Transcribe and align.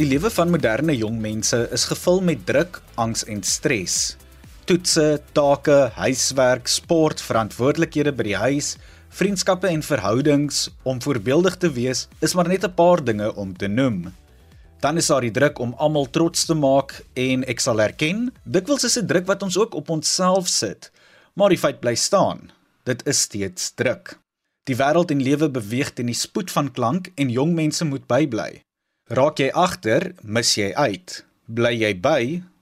Die 0.00 0.08
lewe 0.08 0.30
van 0.32 0.48
moderne 0.48 0.94
jong 0.96 1.18
mense 1.20 1.58
is 1.76 1.82
gevul 1.90 2.22
met 2.24 2.46
druk, 2.48 2.78
angs 2.96 3.20
en 3.28 3.42
stres. 3.44 4.14
Toetse, 4.64 5.18
take, 5.36 5.74
huiswerk, 5.92 6.70
sport, 6.72 7.20
verantwoordelikhede 7.20 8.14
by 8.16 8.24
die 8.30 8.38
huis, 8.40 8.70
vriendskappe 9.12 9.68
en 9.68 9.84
verhoudings 9.84 10.70
om 10.88 11.02
voorbeeldig 11.04 11.58
te 11.60 11.68
wees 11.76 12.06
is 12.24 12.32
maar 12.32 12.48
net 12.48 12.64
'n 12.64 12.72
paar 12.78 13.04
dinge 13.04 13.28
om 13.36 13.52
te 13.52 13.68
noem. 13.68 14.14
Dan 14.80 14.96
is 14.96 15.10
daar 15.12 15.20
die 15.20 15.36
druk 15.36 15.58
om 15.58 15.74
almal 15.76 16.08
trots 16.08 16.46
te 16.46 16.54
maak 16.54 17.04
en 17.14 17.44
ek 17.44 17.60
sal 17.60 17.80
erken, 17.80 18.32
dikwels 18.44 18.84
is 18.84 18.94
dit 18.94 19.08
druk 19.08 19.26
wat 19.26 19.42
ons 19.42 19.58
ook 19.58 19.74
op 19.74 19.90
onsself 19.90 20.48
sit. 20.48 20.90
Maar 21.34 21.48
die 21.48 21.58
feit 21.58 21.80
bly 21.80 21.94
staan, 21.94 22.50
dit 22.84 23.06
is 23.06 23.20
steeds 23.20 23.74
druk. 23.74 24.18
Die 24.64 24.76
wêreld 24.76 25.10
en 25.10 25.22
lewe 25.22 25.50
beweeg 25.50 25.92
teen 25.92 26.06
die 26.06 26.14
spoed 26.14 26.50
van 26.50 26.72
klank 26.72 27.12
en 27.16 27.28
jong 27.28 27.52
mense 27.52 27.84
moet 27.84 28.06
bybly. 28.06 28.62
Raak 29.10 29.40
jy 29.42 29.48
agter, 29.58 30.04
mis 30.22 30.52
jy 30.54 30.68
uit. 30.78 31.12
Bly 31.50 31.72
jy 31.74 31.88
by, 31.98 32.20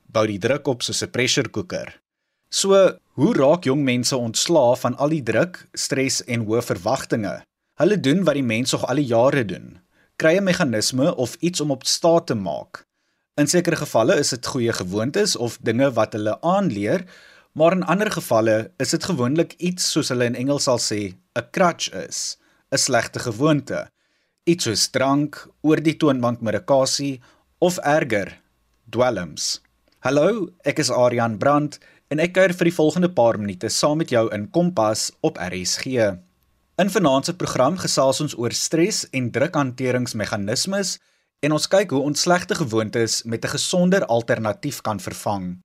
bou 0.09 0.23
die 0.25 0.38
druk 0.41 0.65
op 0.73 0.80
soos 0.80 1.02
'n 1.05 1.12
pressure 1.12 1.51
cooker. 1.52 1.93
So, 2.48 2.73
hoe 3.21 3.33
raak 3.37 3.69
jong 3.69 3.84
mense 3.84 4.16
ontslae 4.16 4.77
van 4.80 4.97
al 4.97 5.12
die 5.12 5.23
druk, 5.23 5.69
stres 5.74 6.24
en 6.24 6.47
hoë 6.48 6.62
verwagtinge? 6.62 7.43
Hulle 7.77 8.01
doen 8.01 8.24
wat 8.24 8.34
die 8.41 8.48
mense 8.55 8.77
al 8.77 8.97
die 8.97 9.05
jare 9.05 9.45
doen. 9.45 9.79
Kry 10.16 10.38
'n 10.38 10.45
meganisme 10.45 11.15
of 11.16 11.37
iets 11.41 11.61
om 11.61 11.71
op 11.71 11.84
staat 11.84 12.27
te 12.27 12.34
maak. 12.34 12.87
In 13.37 13.46
sekere 13.46 13.77
gevalle 13.77 14.16
is 14.16 14.30
dit 14.30 14.46
goeie 14.46 14.73
gewoontes 14.73 15.37
of 15.37 15.59
dinge 15.60 15.93
wat 15.93 16.12
hulle 16.12 16.41
aanleer, 16.41 17.05
maar 17.52 17.73
in 17.73 17.85
ander 17.85 18.10
gevalle 18.10 18.71
is 18.79 18.91
dit 18.91 19.05
gewoonlik 19.05 19.52
iets 19.59 19.93
soos 19.93 20.09
hulle 20.09 20.24
in 20.24 20.35
Engels 20.35 20.65
sal 20.65 20.79
sê, 20.79 21.12
'n 21.37 21.49
crutch 21.51 21.93
is, 21.93 22.38
'n 22.73 22.79
slegte 22.79 23.18
gewoonte 23.18 23.90
iets 24.49 24.65
soos 24.65 24.87
drank, 24.95 25.43
oor 25.60 25.80
die 25.85 25.96
toonbank 26.01 26.41
medikasie 26.41 27.18
of 27.60 27.77
erger, 27.85 28.30
dwelms. 28.88 29.59
Hallo, 30.07 30.49
ek 30.65 30.80
is 30.80 30.90
Adrian 30.95 31.37
Brandt 31.43 31.77
en 32.09 32.23
ek 32.24 32.32
kuier 32.38 32.55
vir 32.57 32.71
die 32.71 32.77
volgende 32.77 33.10
paar 33.13 33.37
minute 33.37 33.68
saam 33.68 34.01
met 34.01 34.15
jou 34.15 34.24
in 34.32 34.46
Kompas 34.55 35.10
op 35.21 35.37
RSG. 35.43 36.09
In 36.80 36.93
vanaand 36.95 37.29
se 37.29 37.37
program 37.37 37.77
gesels 37.82 38.23
ons 38.24 38.37
oor 38.38 38.55
stres 38.57 39.02
en 39.13 39.29
drukhanteringsmeganismes 39.35 40.96
en 41.45 41.55
ons 41.55 41.68
kyk 41.71 41.93
hoe 41.93 42.05
ons 42.09 42.24
slegte 42.24 42.57
gewoontes 42.57 43.24
met 43.29 43.45
'n 43.45 43.52
gesonder 43.59 44.07
alternatief 44.07 44.80
kan 44.80 45.01
vervang. 45.01 45.59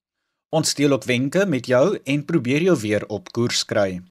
Ons 0.51 0.73
deel 0.75 0.91
ook 0.91 1.07
wenke 1.07 1.45
met 1.45 1.65
jou 1.65 1.99
en 2.03 2.25
probeer 2.25 2.61
jou 2.61 2.77
weer 2.77 3.07
op 3.07 3.31
koers 3.31 3.63
kry. 3.63 4.01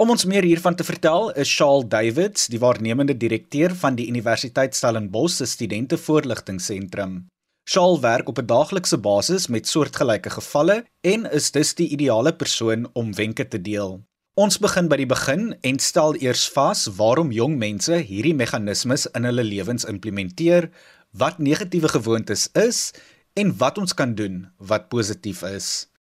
Om 0.00 0.10
ons 0.14 0.24
meer 0.24 0.42
hiervan 0.42 0.74
te 0.74 0.84
vertel, 0.88 1.28
is 1.36 1.50
Shaal 1.52 1.84
Davids, 1.88 2.46
die 2.48 2.60
waarnemende 2.62 3.12
direkteur 3.16 3.74
van 3.76 3.94
die 3.98 4.06
Universiteit 4.08 4.74
Stellenbosch 4.74 5.36
se 5.36 5.46
Studentevoorligtingseentrum. 5.46 7.26
Shaal 7.68 8.00
werk 8.00 8.28
op 8.28 8.38
'n 8.38 8.46
daaglikse 8.46 8.98
basis 8.98 9.46
met 9.46 9.68
soortgelyke 9.68 10.30
gevalle 10.30 10.84
en 11.00 11.30
is 11.30 11.50
dus 11.50 11.74
die 11.74 11.88
ideale 11.88 12.32
persoon 12.32 12.88
om 12.92 13.14
wenke 13.14 13.48
te 13.48 13.60
deel. 13.60 14.00
Ons 14.34 14.58
begin 14.58 14.88
by 14.88 14.96
die 14.96 15.06
begin 15.06 15.56
en 15.60 15.78
stel 15.78 16.16
eers 16.16 16.48
vas 16.48 16.86
waarom 16.86 17.30
jong 17.30 17.58
mense 17.58 17.92
hierdie 17.92 18.34
meganismes 18.34 19.06
in 19.06 19.24
hulle 19.24 19.44
lewens 19.44 19.84
implementeer, 19.84 20.70
wat 21.12 21.38
negatiewe 21.38 21.88
gewoontes 21.88 22.48
is 22.52 22.92
en 23.34 23.56
wat 23.56 23.78
ons 23.78 23.94
kan 23.94 24.14
doen 24.14 24.50
wat 24.56 24.88
positief 24.88 25.42
is. 25.42 25.91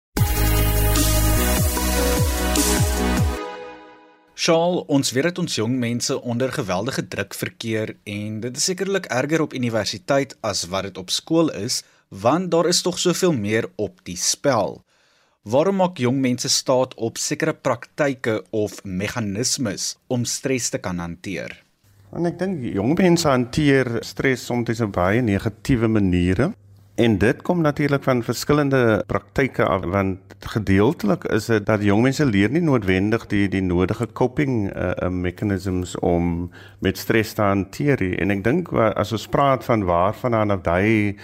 Shaal, 4.42 4.80
ons 4.90 5.12
weet 5.14 5.28
dat 5.28 5.40
ons 5.44 5.56
jong 5.60 5.76
mense 5.78 6.16
onder 6.26 6.50
geweldige 6.50 7.04
druk 7.14 7.36
verkeer 7.38 7.92
en 8.10 8.40
dit 8.42 8.56
is 8.58 8.64
sekerlik 8.72 9.06
erger 9.14 9.44
op 9.44 9.52
universiteit 9.54 10.32
as 10.50 10.64
wat 10.72 10.88
dit 10.88 10.96
op 10.98 11.12
skool 11.14 11.52
is, 11.60 11.84
want 12.10 12.50
daar 12.50 12.66
is 12.72 12.80
tog 12.82 12.98
soveel 12.98 13.36
meer 13.38 13.68
op 13.78 14.00
die 14.10 14.18
spel. 14.18 14.80
Waarom 15.46 15.78
maak 15.84 16.02
jong 16.02 16.18
mense 16.24 16.50
staat 16.50 16.96
op 16.98 17.22
sekere 17.22 17.54
praktyke 17.54 18.40
of 18.50 18.80
meganismes 18.82 19.92
om 20.10 20.26
stres 20.26 20.72
te 20.74 20.82
kan 20.82 20.98
hanteer? 20.98 21.54
Want 22.10 22.32
ek 22.32 22.42
dink 22.42 22.66
jong 22.66 22.98
mense 22.98 23.30
hanteer 23.30 24.00
stres 24.02 24.48
soms 24.50 24.82
op 24.82 24.96
baie 24.98 25.22
negatiewe 25.22 25.86
maniere. 26.00 26.50
En 26.96 27.18
dit 27.18 27.42
kom 27.42 27.62
natuurlik 27.62 28.04
van 28.04 28.24
verskillende 28.24 29.04
praktyke 29.08 29.66
af 29.66 29.86
want 29.86 30.20
gedeeltelik 30.40 31.24
is 31.24 31.46
dit 31.46 31.66
dat 31.66 31.84
jong 31.84 32.02
mense 32.04 32.26
leer 32.26 32.52
nie 32.52 32.62
noodwendig 32.62 33.28
die 33.32 33.48
die 33.50 33.62
nodige 33.62 34.08
coping 34.14 34.68
uh, 34.76 35.08
mechanisms 35.08 35.96
om 36.00 36.52
met 36.80 36.98
stres 36.98 37.34
te 37.34 37.42
hanteer. 37.42 38.02
En 38.20 38.34
ek 38.36 38.44
dink 38.44 38.74
as 38.74 39.14
ons 39.16 39.28
praat 39.28 39.64
van 39.66 39.86
waarvandaan 39.88 40.52
of 40.52 40.66
daai 40.68 41.16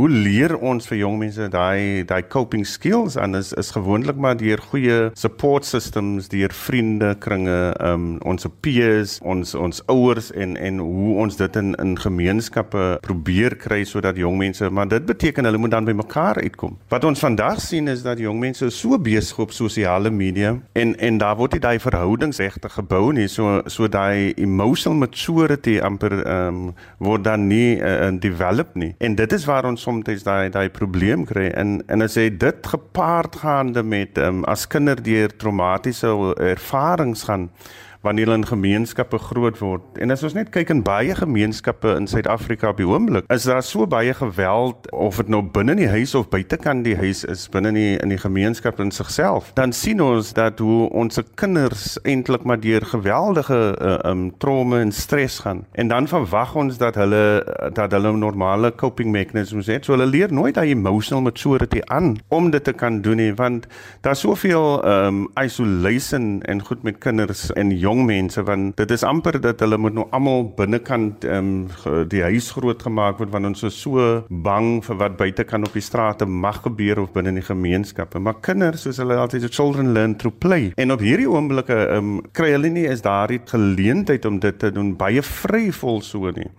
Hoe 0.00 0.08
leer 0.08 0.54
ons 0.64 0.86
vir 0.88 0.96
jong 0.96 1.18
mense 1.20 1.44
daai 1.52 2.06
daai 2.08 2.22
coping 2.32 2.62
skills 2.64 3.18
en 3.20 3.36
is 3.36 3.50
is 3.60 3.68
gewoonlik 3.74 4.16
maar 4.16 4.36
deur 4.40 4.60
goeie 4.70 5.10
support 5.12 5.66
systems, 5.68 6.30
deur 6.32 6.54
vriende 6.56 7.10
kringe, 7.20 7.74
um 7.84 8.14
ons 8.24 8.48
peers, 8.64 9.18
ons 9.20 9.52
ons 9.54 9.82
ouers 9.92 10.30
en 10.32 10.54
en 10.56 10.78
hoe 10.80 11.16
ons 11.20 11.36
dit 11.36 11.58
in 11.60 11.74
in 11.84 11.92
gemeenskappe 12.00 12.84
probeer 13.04 13.58
kry 13.60 13.82
sodat 13.84 14.16
jong 14.16 14.38
mense, 14.40 14.70
maar 14.70 14.88
dit 14.88 15.04
beteken 15.04 15.44
hulle 15.44 15.60
moet 15.60 15.74
dan 15.76 15.84
by 15.90 15.92
mekaar 15.98 16.40
uitkom. 16.40 16.78
Wat 16.88 17.04
ons 17.04 17.20
vandag 17.20 17.60
sien 17.60 17.92
is 17.92 18.00
dat 18.06 18.24
jong 18.24 18.40
mense 18.40 18.70
so 18.72 18.96
besig 18.96 19.44
op 19.44 19.52
sosiale 19.52 20.08
media 20.10 20.54
en 20.72 20.96
en 20.96 21.20
daar 21.20 21.36
word 21.36 21.58
nie 21.58 21.64
daai 21.66 21.76
verhoudings 21.78 22.40
regtig 22.40 22.72
gebou 22.78 23.12
nie, 23.12 23.28
so 23.28 23.60
so 23.66 23.84
daai 23.84 24.32
emotional 24.40 24.96
maturity 24.96 25.76
amper 25.76 26.22
um 26.24 26.72
word 27.04 27.28
dan 27.28 27.48
nie 27.52 27.76
uh, 27.76 28.08
develop 28.16 28.72
nie. 28.80 28.94
En 28.98 29.20
dit 29.20 29.32
is 29.36 29.44
waar 29.44 29.68
ons 29.68 29.89
soms 29.90 30.24
daai 30.24 30.50
daai 30.50 30.68
probleem 30.70 31.24
kry. 31.26 31.50
En 31.54 31.80
en 31.88 32.02
as 32.02 32.16
jy 32.18 32.28
dit 32.30 32.66
gepaard 32.72 33.40
gaande 33.42 33.82
met 33.82 34.18
um, 34.18 34.44
as 34.44 34.66
kinders 34.70 35.02
deur 35.06 35.32
traumatiese 35.36 36.10
ervarings 36.38 37.26
gaan 37.28 37.50
wanneer 38.00 38.24
hulle 38.24 38.38
in 38.38 38.46
gemeenskappe 38.46 39.18
groot 39.18 39.58
word. 39.60 39.82
En 40.00 40.10
as 40.10 40.22
ons 40.24 40.34
net 40.36 40.48
kyk 40.54 40.70
in 40.72 40.82
baie 40.84 41.14
gemeenskappe 41.16 41.92
in 41.98 42.08
Suid-Afrika 42.08 42.70
op 42.72 42.78
die 42.80 42.88
oomblik, 42.88 43.26
is 43.32 43.44
daar 43.48 43.62
so 43.64 43.86
baie 43.90 44.14
geweld 44.16 44.88
of 44.96 45.18
dit 45.20 45.28
nou 45.32 45.42
binne 45.52 45.76
die 45.76 45.88
huis 45.90 46.14
of 46.16 46.30
buitekant 46.32 46.84
die 46.86 46.96
huis 46.96 47.24
is, 47.28 47.46
binne 47.52 47.72
die 47.76 47.98
in 48.00 48.12
die 48.12 48.20
gemeenskap 48.20 48.80
in 48.80 48.92
sigself. 48.94 49.50
Dan 49.58 49.74
sien 49.76 50.00
ons 50.00 50.32
dat 50.36 50.62
hoe 50.64 50.88
ons 50.96 51.20
kinders 51.40 51.98
eintlik 52.08 52.46
maar 52.48 52.60
deur 52.60 52.84
geweldige 52.88 53.58
uh, 53.76 53.98
um 54.10 54.30
trauma 54.40 54.80
en 54.80 54.92
stres 54.92 55.38
gaan. 55.44 55.64
En 55.72 55.92
dan 55.92 56.08
verwag 56.08 56.54
ons 56.56 56.80
dat 56.80 56.96
hulle 56.96 57.44
dat 57.76 57.92
hulle 57.92 58.12
normale 58.16 58.72
coping 58.74 59.12
mechanisms 59.12 59.68
het. 59.68 59.84
So 59.84 59.92
hulle 59.96 60.08
leer 60.08 60.32
nooit 60.32 60.56
daai 60.56 60.70
emotional 60.72 61.22
maturity 61.22 61.84
aan 61.92 62.14
om 62.28 62.50
dit 62.50 62.64
te 62.64 62.72
kan 62.72 63.00
doen 63.04 63.20
nie, 63.20 63.34
want 63.36 63.66
daar's 64.00 64.24
soveel 64.24 64.80
um 64.88 65.26
isolation 65.40 66.40
en 66.48 66.64
goed 66.64 66.82
met 66.82 66.98
kinders 66.98 67.50
en 67.52 67.76
jong 67.76 67.89
jong 67.90 68.04
mense 68.06 68.42
want 68.46 68.76
dit 68.78 68.90
is 68.94 69.04
amper 69.06 69.38
dat 69.42 69.60
hulle 69.64 69.78
moet 69.80 69.96
nou 69.96 70.06
almal 70.14 70.46
binnekant 70.58 71.24
ehm 71.26 71.48
um, 71.86 72.06
die 72.10 72.22
huis 72.22 72.50
groot 72.54 72.82
gemaak 72.86 73.18
word 73.18 73.32
want 73.34 73.50
ons 73.50 73.64
is 73.66 73.78
so 73.82 74.04
bang 74.46 74.68
vir 74.86 75.00
wat 75.02 75.16
buite 75.18 75.46
kan 75.48 75.66
op 75.66 75.74
die 75.74 75.84
strate 75.84 76.26
mag 76.26 76.62
gebeur 76.66 77.02
of 77.02 77.12
binne 77.14 77.32
in 77.34 77.40
die 77.40 77.46
gemeenskappe. 77.46 78.20
Maar 78.22 78.38
kinders 78.46 78.86
soos 78.86 79.00
hulle 79.02 79.18
altyd 79.18 79.46
the 79.46 79.48
children 79.48 79.92
learn 79.96 80.16
through 80.16 80.38
play. 80.38 80.72
En 80.76 80.92
op 80.94 81.02
hierdie 81.04 81.28
oomblikke 81.30 81.78
ehm 81.88 82.14
um, 82.14 82.22
kry 82.36 82.52
hulle 82.54 82.70
nie 82.70 82.86
is 82.90 83.02
daar 83.02 83.28
die 83.32 83.42
geleentheid 83.44 84.24
om 84.28 84.38
dit 84.40 84.58
te 84.58 84.70
doen 84.72 84.94
baie 84.96 85.22
vryvol 85.22 86.00
so 86.04 86.30
nie 86.36 86.50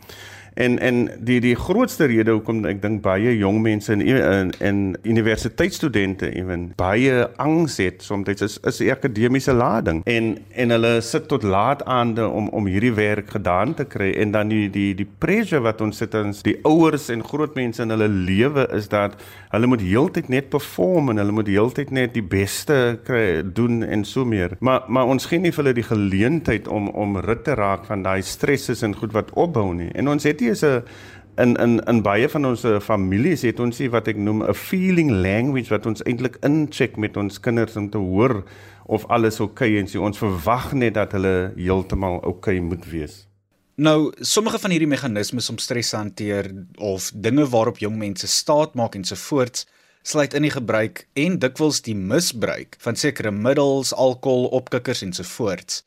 En 0.62 0.80
en 0.80 1.10
die 1.20 1.40
die 1.42 1.56
grootste 1.56 2.06
rede 2.06 2.36
hoekom 2.36 2.60
ek 2.70 2.82
dink 2.84 3.02
baie 3.02 3.34
jong 3.38 3.62
mense 3.66 3.94
in 3.96 4.02
in, 4.06 4.52
in 4.62 4.82
universiteitsstudente 5.10 6.30
ewen 6.38 6.68
baie 6.78 7.24
angs 7.42 7.80
het 7.82 8.04
soms 8.06 8.30
is 8.46 8.60
is 8.70 8.82
die 8.84 8.92
akademiese 8.94 9.56
lading. 9.58 10.04
En 10.06 10.36
en 10.54 10.74
hulle 10.76 10.92
sit 11.02 11.26
tot 11.32 11.44
laat 11.44 11.82
aande 11.90 12.28
om 12.28 12.50
om 12.54 12.70
hierdie 12.70 12.94
werk 12.94 13.32
gedaan 13.34 13.74
te 13.74 13.88
kry. 13.90 14.12
En 14.22 14.36
dan 14.36 14.54
die 14.54 14.70
die 14.70 14.94
die 14.96 15.08
pressure 15.18 15.64
wat 15.66 15.82
ons 15.82 15.98
sit 15.98 16.14
ons 16.16 16.44
die 16.46 16.58
ouers 16.68 17.10
en 17.10 17.26
groot 17.26 17.58
mense 17.58 17.82
in 17.82 17.90
hulle 17.90 18.10
lewe 18.12 18.68
is 18.78 18.90
dat 18.92 19.18
hulle 19.56 19.68
moet 19.68 19.82
heeltyd 19.82 20.30
net 20.30 20.50
perform 20.54 21.10
en 21.10 21.24
hulle 21.24 21.36
moet 21.36 21.50
heeltyd 21.50 21.90
net 21.92 22.14
die 22.14 22.26
beste 22.26 23.00
kry 23.08 23.42
doen 23.42 23.82
en 23.84 24.06
so 24.06 24.26
meer. 24.26 24.58
Maar 24.60 24.86
maar 24.88 25.10
ons 25.10 25.26
gee 25.26 25.42
nie 25.42 25.52
vir 25.52 25.64
hulle 25.64 25.76
die 25.82 25.90
geleentheid 25.90 26.70
om 26.70 26.90
om 26.94 27.18
rit 27.18 27.44
te 27.50 27.58
raak 27.58 27.90
van 27.90 28.06
daai 28.06 28.22
stresses 28.22 28.86
en 28.86 28.96
goed 28.96 29.18
wat 29.18 29.34
opbou 29.34 29.72
nie. 29.74 29.90
En 29.98 30.08
ons 30.08 30.24
het 30.24 30.38
dit 30.38 30.51
is 30.52 30.64
'n 30.64 30.84
in 31.38 31.56
in 31.56 31.80
in 31.88 32.02
baie 32.04 32.30
van 32.30 32.46
ons 32.46 32.66
families 32.84 33.42
het 33.42 33.60
ons 33.60 33.80
wat 33.90 34.08
ek 34.08 34.18
noem 34.18 34.44
'n 34.44 34.54
feeling 34.54 35.12
language 35.12 35.70
wat 35.70 35.86
ons 35.86 36.04
eintlik 36.04 36.38
incheck 36.44 36.98
met 36.98 37.18
ons 37.18 37.40
kinders 37.40 37.76
om 37.76 37.90
te 37.90 37.98
hoor 37.98 38.44
of 38.86 39.06
alles 39.08 39.40
oukei 39.40 39.70
okay, 39.72 39.80
en 39.80 39.88
sê 39.88 40.00
ons 40.00 40.18
verwag 40.18 40.74
net 40.74 40.94
dat 40.94 41.12
hulle 41.12 41.54
heeltemal 41.56 42.20
oukei 42.22 42.58
okay 42.58 42.60
moet 42.60 42.86
wees. 42.86 43.28
Nou, 43.76 44.12
sommige 44.20 44.60
van 44.60 44.72
hierdie 44.72 44.90
meganismes 44.90 45.50
om 45.50 45.58
stres 45.58 45.90
te 45.90 45.98
hanteer 45.98 46.52
of 46.78 47.12
dinge 47.16 47.48
waarop 47.50 47.80
jong 47.80 47.96
mense 47.98 48.28
staat 48.28 48.76
maak 48.76 48.96
en 48.96 49.04
so 49.08 49.16
voort, 49.16 49.64
sluit 50.04 50.34
in 50.34 50.46
die 50.46 50.52
gebruik 50.52 51.08
en 51.14 51.40
dikwels 51.40 51.82
die 51.82 51.96
misbruik 51.96 52.76
van 52.84 52.96
sekere 53.00 53.32
middels, 53.32 53.94
alkohol, 53.94 54.50
opkikkers 54.60 55.02
en 55.02 55.14
so 55.14 55.24
voort. 55.24 55.82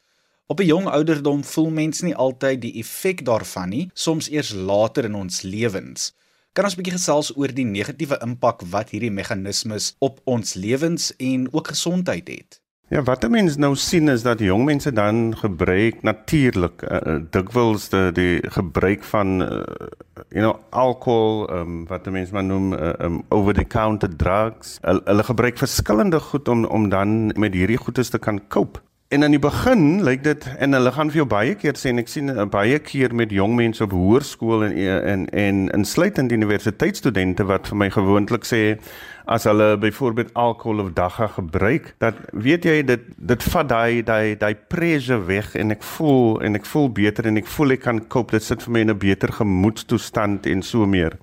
Op 0.46 0.60
'n 0.60 0.64
jong 0.64 0.86
ouderdom 0.86 1.44
voel 1.44 1.70
mens 1.70 2.00
nie 2.00 2.14
altyd 2.14 2.60
die 2.60 2.74
effek 2.74 3.24
daarvan 3.24 3.68
nie, 3.68 3.90
soms 3.94 4.30
eers 4.30 4.52
later 4.52 5.04
in 5.04 5.14
ons 5.14 5.42
lewens. 5.42 6.14
Kan 6.52 6.64
ons 6.64 6.74
'n 6.74 6.76
bietjie 6.76 6.98
gesels 6.98 7.36
oor 7.36 7.54
die 7.54 7.64
negatiewe 7.64 8.18
impak 8.20 8.62
wat 8.70 8.90
hierdie 8.90 9.10
meganismes 9.10 9.94
op 9.98 10.20
ons 10.24 10.54
lewens 10.54 11.16
en 11.16 11.48
ook 11.52 11.68
gesondheid 11.68 12.28
het? 12.28 12.60
Ja, 12.88 13.02
wat 13.02 13.28
mense 13.28 13.58
nou 13.58 13.74
sien 13.76 14.08
is 14.08 14.22
dat 14.22 14.38
jong 14.38 14.64
mense 14.64 14.92
dan 14.92 15.36
gebruik 15.36 16.02
natuurlik 16.02 16.82
uh, 16.82 17.16
dikwels 17.30 17.88
die, 17.88 18.12
die 18.12 18.50
gebruik 18.50 19.04
van 19.04 19.42
uh, 19.42 19.48
you 20.28 20.44
know 20.44 20.60
alkohol, 20.70 21.50
um, 21.50 21.86
wat 21.86 22.10
mense 22.10 22.32
maar 22.32 22.44
noem 22.44 22.72
uh, 22.72 22.92
um, 23.00 23.22
over 23.28 23.54
the 23.54 23.64
counter 23.64 24.16
drugs. 24.16 24.78
Hulle 24.82 25.24
gebruik 25.24 25.58
verskillende 25.58 26.20
goed 26.20 26.48
om 26.48 26.64
om 26.64 26.88
dan 26.88 27.26
met 27.26 27.54
hierdie 27.54 27.80
goedes 27.80 28.08
te 28.08 28.18
kan 28.18 28.48
cope. 28.48 28.80
En 29.14 29.22
in 29.22 29.30
die 29.30 29.38
begin 29.38 30.02
lyk 30.02 30.24
dit 30.24 30.44
en 30.58 30.74
hulle 30.74 30.90
gaan 30.92 31.10
vir 31.12 31.20
jou 31.20 31.26
baie 31.30 31.52
keer 31.54 31.76
sê 31.78 31.92
en 31.92 32.02
ek 32.02 32.08
sien 32.10 32.32
uh, 32.32 32.46
baie 32.50 32.80
keer 32.82 33.12
met 33.14 33.30
jong 33.30 33.52
mense 33.54 33.84
op 33.84 33.92
hoërskool 33.94 34.64
en 34.66 34.74
en 35.12 35.26
en 35.30 35.60
insluitend 35.76 36.34
universiteitsstudente 36.34 37.46
wat 37.46 37.70
vir 37.70 37.78
my 37.84 37.88
gewoonlik 37.94 38.48
sê 38.48 38.62
as 39.30 39.46
hulle 39.46 39.68
byvoorbeeld 39.84 40.34
alkohol 40.34 40.82
of 40.82 40.90
dagga 40.98 41.28
gebruik, 41.36 41.94
dat 42.02 42.18
weet 42.32 42.66
jy 42.66 42.80
dit 42.82 43.06
dit 43.16 43.46
vat 43.54 43.70
daai 43.70 44.02
daai 44.02 44.34
daai 44.40 44.54
pressure 44.74 45.22
weg 45.30 45.54
en 45.62 45.70
ek 45.78 45.86
voel 45.94 46.42
en 46.42 46.58
ek 46.58 46.66
voel 46.74 46.90
beter 46.98 47.30
en 47.30 47.38
ek 47.38 47.54
voel 47.54 47.78
ek 47.78 47.86
kan 47.86 48.02
cope. 48.08 48.34
Dit 48.34 48.50
sit 48.50 48.66
vir 48.66 48.72
my 48.72 48.82
in 48.88 48.90
'n 48.90 48.98
beter 48.98 49.32
gemoedstoestand 49.32 50.50
en 50.50 50.62
so 50.62 50.86
meer. 50.86 51.14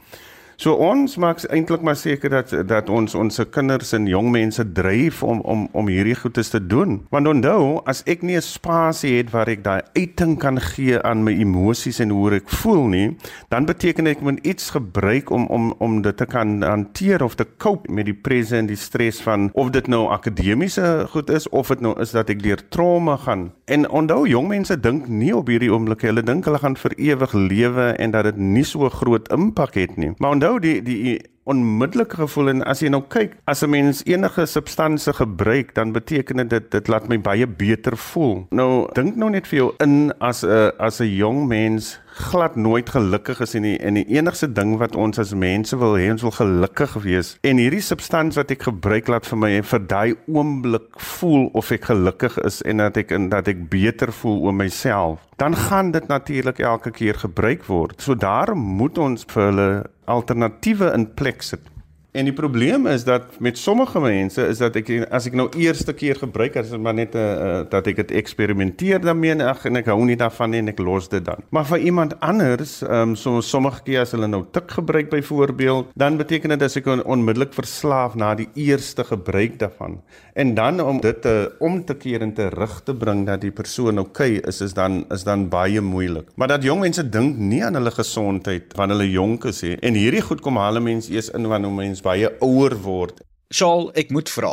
So 0.61 0.75
ons 0.77 1.15
maak 1.17 1.39
eintlik 1.49 1.81
maar 1.81 1.95
seker 1.97 2.29
dat 2.29 2.51
dat 2.69 2.89
ons 2.93 3.15
ons 3.17 3.39
kinders 3.49 3.95
en 3.97 4.03
jong 4.05 4.27
mense 4.29 4.61
dryf 4.77 5.23
om 5.25 5.39
om 5.41 5.63
om 5.73 5.87
hierdie 5.89 6.13
goedes 6.13 6.51
te 6.53 6.59
doen. 6.61 6.99
Want 7.09 7.31
onthou, 7.31 7.79
as 7.89 8.03
ek 8.05 8.21
nie 8.21 8.37
'n 8.37 8.45
spasie 8.45 9.17
het 9.17 9.31
waar 9.31 9.49
ek 9.49 9.63
daai 9.63 9.81
uiting 9.97 10.37
kan 10.37 10.61
gee 10.61 11.01
aan 11.01 11.23
my 11.23 11.33
emosies 11.33 11.99
en 11.99 12.09
hoe 12.09 12.35
ek 12.35 12.49
voel 12.49 12.87
nie, 12.87 13.17
dan 13.49 13.65
beteken 13.65 14.07
ek 14.07 14.21
moet 14.21 14.45
iets 14.45 14.69
gebruik 14.69 15.31
om 15.31 15.47
om 15.47 15.73
om 15.79 16.01
dit 16.01 16.17
te 16.17 16.25
kan 16.25 16.61
hanteer 16.61 17.23
of 17.23 17.35
te 17.35 17.47
cope 17.57 17.91
met 17.91 18.05
die 18.05 18.13
presse 18.21 18.57
en 18.57 18.67
die 18.67 18.77
stres 18.77 19.21
van 19.21 19.49
of 19.53 19.71
dit 19.71 19.87
nou 19.87 20.09
akademiese 20.09 21.07
goed 21.09 21.29
is 21.29 21.49
of 21.49 21.67
dit 21.67 21.81
nou 21.81 21.99
is 21.99 22.11
dat 22.11 22.29
ek 22.29 22.43
deur 22.43 22.61
trauma 22.69 23.17
gaan. 23.17 23.51
En 23.65 23.89
onthou, 23.89 24.27
jong 24.27 24.47
mense 24.47 24.79
dink 24.79 25.07
nie 25.07 25.35
op 25.35 25.47
hierdie 25.47 25.73
oomblik, 25.73 26.01
hulle 26.01 26.21
dink 26.21 26.45
hulle 26.45 26.59
gaan 26.59 26.75
vir 26.75 26.93
ewig 26.97 27.33
lewe 27.33 27.95
en 27.97 28.11
dat 28.11 28.23
dit 28.23 28.37
nie 28.37 28.63
so 28.63 28.89
groot 28.89 29.27
impak 29.31 29.73
het 29.73 29.97
nie. 29.97 30.13
Maar 30.19 30.31
onthou 30.31 30.50
onthou 30.51 30.59
die 30.59 30.81
die 30.83 31.19
onmiddellike 31.49 32.19
gevoel 32.19 32.51
en 32.51 32.63
as 32.69 32.83
jy 32.83 32.89
nou 32.93 33.01
kyk 33.09 33.33
as 33.49 33.63
'n 33.63 33.69
mens 33.69 34.03
enige 34.05 34.45
substansie 34.45 35.13
gebruik 35.13 35.73
dan 35.73 35.91
beteken 35.91 36.47
dit 36.47 36.71
dit 36.71 36.87
laat 36.87 37.09
my 37.09 37.17
baie 37.17 37.47
beter 37.47 37.97
voel. 37.97 38.45
Nou 38.51 38.87
dink 38.93 39.15
nou 39.15 39.29
net 39.29 39.47
vir 39.47 39.57
jou 39.57 39.73
in 39.79 40.13
as 40.19 40.43
'n 40.43 40.71
as 40.79 41.01
'n 41.01 41.07
jong 41.07 41.47
mens 41.47 41.99
glad 42.21 42.55
nooit 42.55 42.89
gelukkig 42.89 43.41
is 43.43 43.55
en 43.57 43.65
die, 43.67 43.77
en 43.79 43.97
die 43.99 44.05
enigste 44.17 44.49
ding 44.51 44.75
wat 44.81 44.95
ons 44.95 45.19
as 45.21 45.33
mense 45.33 45.77
wil 45.81 45.97
hê 45.99 46.11
ons 46.13 46.25
wil 46.25 46.35
gelukkig 46.35 46.93
wees. 47.05 47.33
En 47.47 47.61
hierdie 47.61 47.83
substansie 47.83 48.41
wat 48.41 48.53
ek 48.53 48.67
gebruik 48.69 49.11
laat 49.11 49.27
vir 49.29 49.41
my 49.41 49.51
vir 49.73 49.83
daai 49.89 50.13
oomblik 50.29 51.01
voel 51.17 51.49
of 51.57 51.73
ek 51.73 51.89
gelukkig 51.91 52.37
is 52.45 52.61
en 52.67 52.83
dat 52.83 53.01
ek 53.01 53.11
en 53.17 53.29
dat 53.33 53.51
ek 53.51 53.67
beter 53.73 54.13
voel 54.21 54.39
oor 54.47 54.55
myself 54.55 55.19
dan 55.41 55.55
gaan 55.57 55.91
dit 55.91 56.07
natuurlik 56.07 56.59
elke 56.59 56.91
keer 56.91 57.17
gebruik 57.17 57.63
word. 57.65 58.01
So 58.01 58.13
daarom 58.15 58.59
moet 58.77 58.97
ons 59.01 59.25
vir 59.33 59.47
hulle 59.47 59.69
alternatiewe 60.05 60.91
in 60.93 61.07
plek 61.17 61.41
sit 61.41 61.65
En 62.11 62.27
die 62.27 62.33
probleem 62.35 62.87
is 62.91 63.03
dat 63.07 63.39
met 63.39 63.57
sommige 63.57 63.99
mense 63.99 64.43
is 64.47 64.59
dat 64.59 64.75
ek 64.75 64.89
as 65.15 65.29
ek 65.29 65.35
nou 65.39 65.45
eerste 65.55 65.93
keer 65.95 66.17
gebruik 66.19 66.57
as 66.59 66.73
dit 66.73 66.81
maar 66.83 66.93
net 66.93 67.13
'n 67.15 67.17
uh, 67.17 67.23
eh, 67.31 67.59
eh, 67.59 67.69
dat 67.71 67.87
ek 67.87 67.95
dit 67.95 68.11
eksperimenteer 68.11 68.99
daarmee 68.99 69.31
en 69.31 69.41
en 69.41 69.75
ek 69.75 69.85
hou 69.85 70.03
nie 70.03 70.17
daarvan 70.17 70.49
nie 70.49 70.59
en 70.59 70.67
ek 70.67 70.79
los 70.79 71.07
dit 71.07 71.23
dan. 71.25 71.39
Maar 71.49 71.65
vir 71.65 71.77
iemand 71.77 72.19
anders, 72.19 72.81
um, 72.81 73.15
so 73.15 73.41
sommige 73.41 73.83
keer 73.83 74.01
as 74.01 74.11
hulle 74.11 74.27
nou 74.27 74.43
tik 74.51 74.71
gebruik 74.71 75.09
byvoorbeeld, 75.09 75.87
dan 75.95 76.17
beteken 76.17 76.49
dit 76.49 76.61
as 76.61 76.75
ek 76.75 76.85
on, 76.85 77.03
onmiddellik 77.03 77.53
verslaaf 77.53 78.15
na 78.15 78.35
die 78.35 78.49
eerste 78.55 79.03
gebruik 79.03 79.59
daarvan. 79.59 80.01
En 80.33 80.53
dan 80.53 80.81
om 80.81 80.99
dit 81.01 81.21
te 81.21 81.55
om 81.59 81.85
te 81.85 81.95
keer 81.95 82.21
en 82.21 82.33
te 82.33 82.49
rig 82.49 82.81
te 82.83 82.93
bring 82.93 83.25
dat 83.25 83.41
die 83.41 83.51
persoon 83.51 83.97
oukei 83.97 84.37
okay 84.37 84.49
is 84.49 84.61
is 84.61 84.73
dan 84.73 85.05
is 85.11 85.23
dan 85.23 85.49
baie 85.49 85.81
moeilik. 85.81 86.27
Maar 86.35 86.47
dat 86.47 86.63
jong 86.63 86.81
mense 86.81 87.09
dink 87.09 87.37
nie 87.37 87.63
aan 87.63 87.73
hulle 87.73 87.91
gesondheid 87.91 88.73
wanneer 88.75 88.97
hulle 88.97 89.11
jonk 89.11 89.45
is 89.45 89.61
nie. 89.61 89.77
En 89.79 89.93
hierdie 89.93 90.21
goed 90.21 90.41
kom 90.41 90.57
hulle 90.57 90.79
mense 90.79 91.13
eers 91.13 91.29
in 91.29 91.47
wanneer 91.47 91.71
mense 91.71 92.00
baie 92.01 92.29
ouer 92.41 92.75
word. 92.83 93.21
Shaal, 93.51 93.89
ek 93.99 94.13
moet 94.15 94.29
vra, 94.31 94.51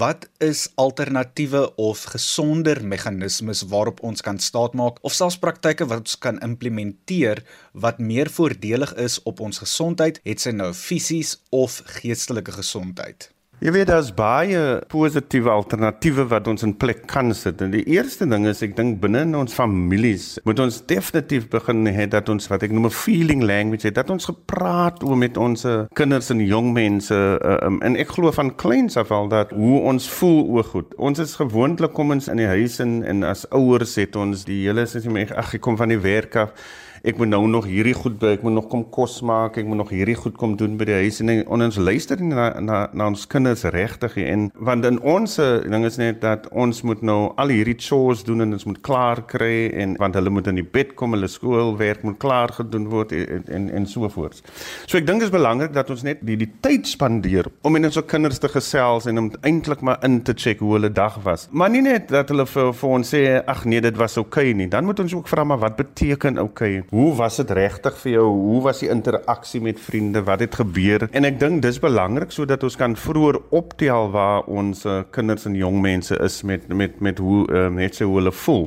wat 0.00 0.24
is 0.42 0.64
alternatiewe 0.82 1.62
of 1.78 2.02
gesonder 2.10 2.80
meganismes 2.82 3.62
waarop 3.70 4.02
ons 4.02 4.24
kan 4.26 4.40
staatmaak 4.42 4.98
of 5.06 5.14
selfs 5.14 5.38
praktyke 5.38 5.86
wat 5.86 6.02
ons 6.02 6.18
kan 6.18 6.40
implementeer 6.42 7.44
wat 7.86 8.02
meer 8.02 8.26
voordelig 8.34 8.96
is 8.98 9.20
op 9.22 9.38
ons 9.46 9.62
gesondheid, 9.62 10.18
het 10.26 10.42
sy 10.42 10.50
nou 10.56 10.72
fisies 10.74 11.36
of 11.54 11.78
geestelike 12.00 12.58
gesondheid? 12.58 13.30
Jy 13.60 13.74
weet 13.74 13.90
daar's 13.90 14.08
baie 14.16 14.60
positiewe 14.88 15.50
alternatiewe 15.52 16.24
wat 16.30 16.46
ons 16.48 16.62
in 16.64 16.70
plek 16.80 17.02
kan 17.10 17.34
sit. 17.36 17.60
En 17.60 17.74
die 17.74 17.82
eerste 17.92 18.24
ding 18.24 18.46
is 18.48 18.62
ek 18.64 18.72
dink 18.78 19.02
binne 19.02 19.20
in 19.26 19.36
ons 19.36 19.52
families 19.52 20.38
moet 20.48 20.62
ons 20.64 20.78
definitief 20.88 21.44
begin 21.52 21.84
hê 21.92 22.06
dat 22.08 22.32
ons 22.32 22.48
wat 22.48 22.64
ek 22.64 22.72
noem 22.72 22.88
'n 22.88 22.96
feeling 23.02 23.44
language 23.44 23.84
het, 23.84 23.98
dat 24.00 24.08
ons 24.08 24.30
gepraat 24.32 25.04
oor 25.04 25.20
met 25.20 25.36
ons 25.36 25.66
kinders 25.92 26.30
en 26.32 26.40
jong 26.40 26.72
mense 26.72 27.12
uh, 27.12 27.58
um, 27.60 27.76
en 27.84 28.00
ek 28.00 28.16
glo 28.16 28.32
van 28.32 28.54
kleins 28.56 28.96
af 28.96 29.12
al 29.12 29.28
dat 29.28 29.52
hoe 29.52 29.80
ons 29.92 30.08
voel 30.08 30.46
oor 30.56 30.64
goed. 30.64 30.94
Ons 30.96 31.18
is 31.18 31.36
gewoonlik 31.36 31.92
kom 31.92 32.16
ons 32.16 32.32
in 32.32 32.40
die 32.40 32.48
huis 32.48 32.80
en, 32.80 33.04
en 33.04 33.22
as 33.28 33.44
ouers 33.52 33.94
het 34.00 34.16
ons 34.16 34.44
die 34.48 34.64
hele 34.64 34.88
my 35.12 35.28
ag 35.36 35.54
ek 35.54 35.60
kom 35.60 35.76
van 35.76 35.92
die 35.92 36.00
werk 36.00 36.36
af 36.36 36.56
ek 37.02 37.16
moet 37.20 37.30
nou 37.32 37.46
nog 37.48 37.64
hierdie 37.68 37.94
goed 37.96 38.18
by, 38.20 38.34
ek 38.36 38.42
moet 38.44 38.56
nog 38.58 38.68
kom 38.72 38.82
kos 38.92 39.20
maak, 39.26 39.56
ek 39.60 39.68
moet 39.68 39.80
nog 39.80 39.92
hierdie 39.94 40.16
goed 40.18 40.36
kom 40.40 40.56
doen 40.60 40.76
by 40.80 40.88
die 40.88 40.98
huis 41.04 41.20
en, 41.22 41.32
en 41.32 41.64
ons 41.66 41.78
luister 41.80 42.20
nie 42.20 42.34
na 42.34 42.50
na, 42.60 42.80
na 42.92 43.08
ons 43.12 43.26
kinders 43.30 43.64
regtig 43.72 44.18
en 44.20 44.48
want 44.60 44.84
in 44.88 45.00
ons 45.00 45.36
ding 45.40 45.86
is 45.88 45.96
net 46.00 46.20
dat 46.24 46.48
ons 46.52 46.82
moet 46.86 47.00
nou 47.06 47.18
al 47.40 47.52
hierdie 47.54 47.78
chores 47.80 48.24
doen 48.26 48.44
en 48.44 48.56
ons 48.56 48.66
moet 48.68 48.80
klaar 48.84 49.22
kry 49.30 49.70
en 49.80 49.96
want 50.00 50.18
hulle 50.18 50.32
moet 50.32 50.50
in 50.52 50.60
die 50.60 50.66
bed 50.66 50.92
kom, 50.98 51.16
hulle 51.16 51.30
skoolwerk 51.30 52.04
moet 52.06 52.20
klaar 52.22 52.52
gedoen 52.58 52.88
word 52.92 53.14
en 53.16 53.48
en, 53.50 53.68
en 53.80 53.86
so 53.88 54.08
voort. 54.12 54.42
So 54.86 54.98
ek 54.98 55.06
dink 55.08 55.22
dit 55.22 55.28
is 55.28 55.34
belangrik 55.34 55.72
dat 55.76 55.90
ons 55.92 56.04
net 56.06 56.20
die 56.26 56.36
die 56.40 56.50
tyd 56.64 56.88
spandeer 56.88 57.48
om 57.64 57.74
met 57.76 57.88
ons 57.88 58.00
kinders 58.10 58.40
te 58.42 58.50
gesels 58.52 59.08
en 59.10 59.24
om 59.24 59.30
eintlik 59.46 59.84
maar 59.86 60.00
in 60.06 60.20
te 60.26 60.34
check 60.36 60.60
hoe 60.64 60.74
hulle 60.76 60.92
dag 60.92 61.18
was. 61.24 61.48
Maar 61.50 61.72
nie 61.72 61.82
net 61.84 62.10
dat 62.12 62.30
hulle 62.32 62.46
vir, 62.48 62.72
vir 62.76 62.94
ons 62.98 63.14
sê 63.14 63.22
ag 63.40 63.64
nee, 63.68 63.82
dit 63.84 63.96
was 64.00 64.18
oukei 64.20 64.50
okay 64.50 64.56
nie. 64.56 64.68
Dan 64.70 64.86
moet 64.88 65.00
ons 65.00 65.14
ook 65.14 65.28
vra 65.30 65.44
maar 65.44 65.60
wat 65.62 65.76
beteken 65.80 66.40
oukei? 66.42 66.80
Okay? 66.80 66.89
Hoe 66.90 67.14
was 67.14 67.36
dit 67.36 67.50
regtig 67.50 67.98
vir 68.02 68.10
jou? 68.12 68.24
Hoe 68.26 68.62
was 68.62 68.80
die 68.82 68.88
interaksie 68.90 69.60
met 69.62 69.78
vriende? 69.80 70.24
Wat 70.26 70.40
het 70.42 70.56
gebeur? 70.58 71.06
En 71.14 71.24
ek 71.28 71.38
dink 71.38 71.62
dis 71.62 71.78
belangrik 71.78 72.34
sodat 72.34 72.66
ons 72.66 72.76
kan 72.76 72.96
vroeër 72.98 73.38
optel 73.54 74.10
waar 74.10 74.42
ons 74.50 74.82
uh, 74.90 75.04
kinders 75.14 75.46
en 75.46 75.54
jong 75.54 75.78
mense 75.84 76.18
is 76.18 76.42
met 76.42 76.66
met 76.74 76.98
met 76.98 77.22
hoe 77.22 77.44
uh, 77.46 77.68
net 77.70 77.94
so 77.94 78.10
hoe 78.10 78.18
hulle 78.18 78.34
voel. 78.34 78.66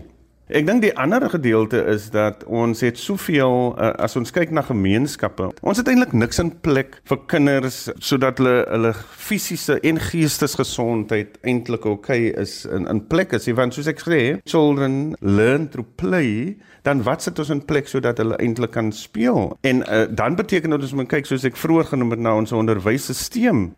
Ek 0.53 0.67
dink 0.67 0.83
die 0.83 0.93
ander 0.99 1.23
gedeelte 1.31 1.79
is 1.91 2.09
dat 2.13 2.43
ons 2.47 2.79
het 2.83 2.99
soveel 2.99 3.73
uh, 3.73 3.91
as 4.03 4.15
ons 4.19 4.31
kyk 4.31 4.51
na 4.55 4.63
gemeenskappe. 4.67 5.49
Ons 5.59 5.79
het 5.79 5.91
eintlik 5.91 6.15
niks 6.15 6.39
in 6.39 6.51
plek 6.63 6.99
vir 7.09 7.21
kinders 7.31 7.85
sodat 7.99 8.39
hulle 8.39 8.59
hulle 8.67 8.91
fisiese 8.95 9.81
en 9.83 9.99
geestesgesondheid 10.03 11.41
eintlik 11.43 11.87
oukei 11.87 12.29
okay 12.29 12.43
is 12.43 12.61
in 12.67 12.87
in 12.91 13.03
plek 13.07 13.35
is. 13.35 13.47
Want 13.51 13.75
soos 13.75 13.91
ek 13.91 14.03
sê, 14.03 14.21
children 14.47 15.17
learn 15.19 15.67
through 15.71 15.91
play, 15.99 16.55
dan 16.83 17.03
wat 17.03 17.23
sit 17.23 17.39
ons 17.39 17.49
in 17.53 17.61
plek 17.65 17.87
sodat 17.87 18.19
hulle 18.21 18.37
eintlik 18.43 18.73
kan 18.75 18.91
speel? 18.91 19.57
En 19.61 19.83
uh, 19.83 20.03
dan 20.11 20.35
beteken 20.35 20.69
dit 20.75 20.87
ons 20.87 20.95
moet 20.99 21.09
kyk 21.09 21.27
soos 21.29 21.45
ek 21.47 21.59
vroeër 21.59 21.91
genoem 21.93 22.15
het 22.15 22.23
na 22.23 22.35
ons 22.35 22.51
onderwysstelsel 22.51 23.21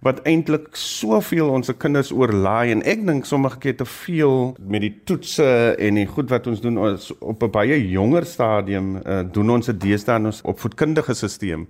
wat 0.05 0.21
eintlik 0.25 0.75
soveel 0.79 1.49
ons 1.53 1.71
kinders 1.77 2.11
oorlaai 2.11 2.71
en 2.73 2.83
ek 2.83 3.05
dink 3.05 3.25
sommige 3.29 3.59
keer 3.63 3.77
te 3.77 3.85
veel 3.85 4.55
met 4.59 4.81
die 4.85 4.93
toetse 5.05 5.47
en 5.79 5.99
die 5.99 6.07
goed 6.09 6.29
wat 6.33 6.47
ons 6.47 6.61
doen 6.61 6.77
ons 6.77 7.11
op 7.19 7.43
'n 7.43 7.51
baie 7.51 7.77
jonger 7.89 8.25
stadium 8.25 8.95
uh, 8.97 9.21
doen 9.31 9.49
ons 9.49 9.65
dit 9.65 9.81
deesdae 9.81 10.19
in 10.19 10.31
ons 10.31 10.41
opvoedkundige 10.41 11.13
stelsel. 11.13 11.67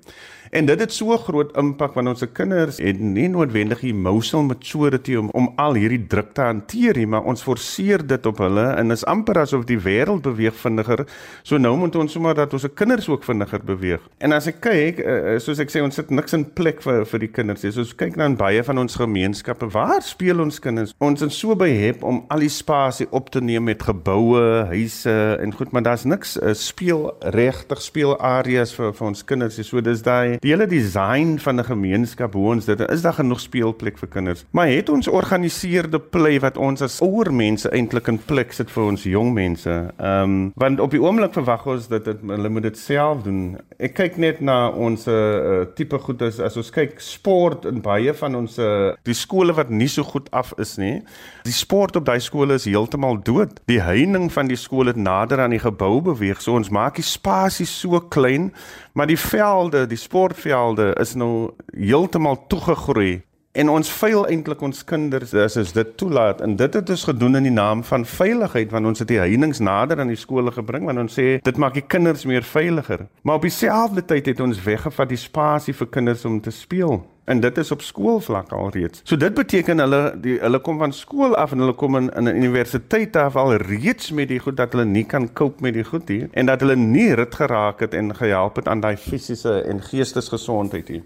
En 0.51 0.65
dit 0.65 0.79
het 0.79 0.93
so 0.93 1.17
groot 1.17 1.51
impak 1.57 1.95
want 1.97 2.11
ons 2.11 2.21
se 2.21 2.27
kinders 2.27 2.77
het 2.83 2.99
nie 3.01 3.27
noodwendig 3.31 3.81
emotional 3.87 4.45
maturity 4.45 5.15
om 5.19 5.29
om 5.35 5.49
al 5.61 5.77
hierdie 5.79 6.03
druk 6.09 6.33
te 6.37 6.45
hanteer 6.45 6.99
nie, 6.99 7.07
maar 7.09 7.25
ons 7.27 7.43
forceer 7.43 8.03
dit 8.07 8.25
op 8.29 8.39
hulle 8.43 8.65
en 8.77 8.93
is 8.93 9.05
amper 9.09 9.39
asof 9.41 9.65
die 9.69 9.79
wêreld 9.81 10.23
beweeg 10.25 10.55
vinniger. 10.59 11.05
So 11.43 11.57
nou 11.61 11.75
moet 11.79 11.95
ons 11.99 12.13
sommer 12.15 12.35
dat 12.37 12.53
ons 12.53 12.65
se 12.65 12.69
kinders 12.69 13.09
ook 13.09 13.25
vinniger 13.25 13.63
beweeg. 13.65 14.03
En 14.23 14.35
as 14.35 14.47
ek 14.51 14.61
kyk, 14.63 15.01
uh, 15.01 15.35
soos 15.43 15.59
ek 15.63 15.73
sê, 15.73 15.83
ons 15.83 15.95
sit 15.95 16.11
niks 16.13 16.35
in 16.37 16.45
plek 16.57 16.81
vir 16.85 17.03
vir 17.09 17.25
die 17.25 17.31
kinders 17.31 17.65
nie. 17.65 17.73
So 17.75 17.83
ons 17.83 17.95
kyk 17.97 18.17
na 18.19 18.29
baie 18.37 18.63
van 18.65 18.81
ons 18.81 18.97
gemeenskappe, 18.99 19.69
waar 19.73 20.03
speel 20.05 20.41
ons 20.43 20.59
kinders? 20.61 20.95
Ons 21.03 21.25
is 21.25 21.37
so 21.39 21.55
behep 21.59 22.03
om 22.05 22.23
al 22.33 22.45
die 22.45 22.51
spasie 22.51 23.07
op 23.15 23.31
te 23.33 23.41
neem 23.43 23.67
met 23.69 23.83
geboue, 23.85 24.65
huise 24.71 25.15
en 25.41 25.53
goed, 25.55 25.71
maar 25.73 25.85
daar's 25.85 26.05
niks 26.07 26.35
uh, 26.37 26.53
speel 26.57 27.09
regtig 27.35 27.81
speelareas 27.83 28.75
vir 28.77 28.93
vir 28.95 29.07
ons 29.07 29.25
kinders. 29.27 29.59
So 29.65 29.81
dis 29.83 30.03
daai 30.05 30.34
die 30.41 30.51
hele 30.51 30.67
design 30.67 31.37
van 31.37 31.59
'n 31.59 31.63
gemeenskap 31.63 32.33
hoe 32.33 32.53
ons 32.53 32.65
dit 32.65 32.79
is 32.89 33.01
daar 33.01 33.13
genoeg 33.13 33.39
speelplek 33.39 33.97
vir 33.97 34.09
kinders. 34.09 34.45
Maar 34.51 34.67
het 34.67 34.89
ons 34.89 35.07
organiseerde 35.07 35.99
play 35.99 36.39
wat 36.39 36.57
ons 36.57 36.81
as 36.81 37.01
ouer 37.01 37.33
mense 37.33 37.69
eintlik 37.69 38.07
in 38.07 38.19
plek 38.25 38.53
sit 38.53 38.71
vir 38.71 38.83
ons 38.83 39.03
jong 39.03 39.33
mense. 39.33 39.69
Ehm 39.97 40.23
um, 40.23 40.51
want 40.55 40.79
op 40.79 40.91
die 40.91 41.01
oomblik 41.01 41.33
verwag 41.33 41.65
ons 41.67 41.87
dat 41.87 42.05
dit 42.05 42.17
hulle 42.27 42.49
moet 42.49 42.63
dit 42.63 42.77
self 42.77 43.23
doen. 43.23 43.57
Ek 43.79 43.93
kyk 43.93 44.17
net 44.17 44.41
na 44.41 44.69
ons 44.69 45.07
uh, 45.07 45.65
tipe 45.75 45.99
goed 45.99 46.21
as, 46.21 46.39
as 46.39 46.57
ons 46.57 46.69
kyk 46.69 46.99
sport 46.99 47.65
in 47.65 47.81
baie 47.81 48.13
van 48.13 48.35
ons 48.35 48.57
uh, 48.59 48.93
die 49.03 49.13
skole 49.13 49.53
wat 49.53 49.69
nie 49.69 49.87
so 49.87 50.03
goed 50.03 50.31
af 50.31 50.53
is 50.57 50.77
nie. 50.77 51.01
Die 51.43 51.53
sport 51.53 51.95
op 51.95 52.05
daai 52.05 52.19
skole 52.19 52.53
is 52.53 52.65
heeltemal 52.65 53.19
dood. 53.23 53.59
Die 53.69 53.81
heining 53.81 54.31
van 54.33 54.47
die 54.47 54.59
skool 54.59 54.89
het 54.91 54.99
nader 54.99 55.39
aan 55.43 55.53
die 55.55 55.61
gebou 55.61 56.01
beweeg. 56.01 56.41
So 56.41 56.55
ons 56.57 56.71
maak 56.73 56.95
die 56.99 57.05
spasie 57.05 57.67
so 57.69 57.99
klein, 57.99 58.51
maar 58.93 59.07
die 59.07 59.19
velde, 59.19 59.85
die 59.87 59.99
sportvelde 60.25 60.95
is 60.99 61.13
nou 61.13 61.51
heeltemal 61.77 62.47
toegegroei. 62.47 63.21
En 63.55 63.69
ons 63.69 63.89
veil 64.01 64.25
eintlik 64.27 64.61
ons 64.65 64.83
kinders 64.83 65.33
as 65.33 65.55
ons 65.55 65.71
dit 65.71 65.91
toelaat 65.97 66.41
en 66.43 66.55
dit 66.59 66.73
het 66.73 66.89
ons 66.89 67.03
gedoen 67.07 67.39
in 67.39 67.45
die 67.47 67.53
naam 67.53 67.83
van 67.87 68.03
veiligheid 68.05 68.71
want 68.73 68.89
ons 68.89 68.99
het 68.99 69.07
die 69.07 69.19
heininge 69.21 69.63
nader 69.63 70.01
aan 70.01 70.11
die 70.11 70.19
skole 70.19 70.51
gebring 70.51 70.83
want 70.89 70.99
ons 70.99 71.15
sê 71.15 71.37
dit 71.45 71.57
maak 71.61 71.77
die 71.77 71.85
kinders 71.85 72.25
meer 72.25 72.43
veiliger. 72.43 73.05
Maar 73.23 73.39
op 73.39 73.45
dieselfde 73.47 74.03
tyd 74.05 74.33
het 74.33 74.41
ons 74.43 74.59
weggevat 74.65 75.13
die 75.13 75.21
spasie 75.21 75.77
vir 75.77 75.87
kinders 75.93 76.25
om 76.25 76.41
te 76.41 76.51
speel 76.51 77.05
en 77.25 77.39
dit 77.39 77.57
is 77.57 77.71
op 77.71 77.81
skoolvlak 77.81 78.51
alreeds. 78.53 79.01
So 79.03 79.17
dit 79.17 79.33
beteken 79.33 79.81
hulle 79.83 80.01
die 80.21 80.37
hulle 80.39 80.59
kom 80.65 80.77
van 80.81 80.93
skool 80.93 81.35
af 81.35 81.51
en 81.55 81.63
hulle 81.63 81.73
kom 81.77 81.97
in 81.99 82.09
in 82.13 82.29
'n 82.29 82.35
universiteit 82.35 83.15
af 83.15 83.35
al 83.35 83.55
reeds 83.55 84.11
met 84.11 84.27
die 84.27 84.39
goed 84.39 84.57
dat 84.57 84.71
hulle 84.71 84.85
nie 84.85 85.05
kan 85.05 85.33
cope 85.33 85.61
met 85.61 85.73
die 85.73 85.83
goed 85.83 86.07
hier 86.09 86.27
en 86.31 86.45
dat 86.45 86.59
hulle 86.59 86.75
nie 86.75 87.13
rit 87.13 87.35
geraak 87.35 87.79
het 87.79 87.93
en 87.93 88.15
gehelp 88.15 88.55
het 88.55 88.67
aan 88.67 88.79
daai 88.79 88.97
fisiese 88.97 89.61
en 89.61 89.81
geestesgesondheid 89.81 90.87
hier. 90.87 91.03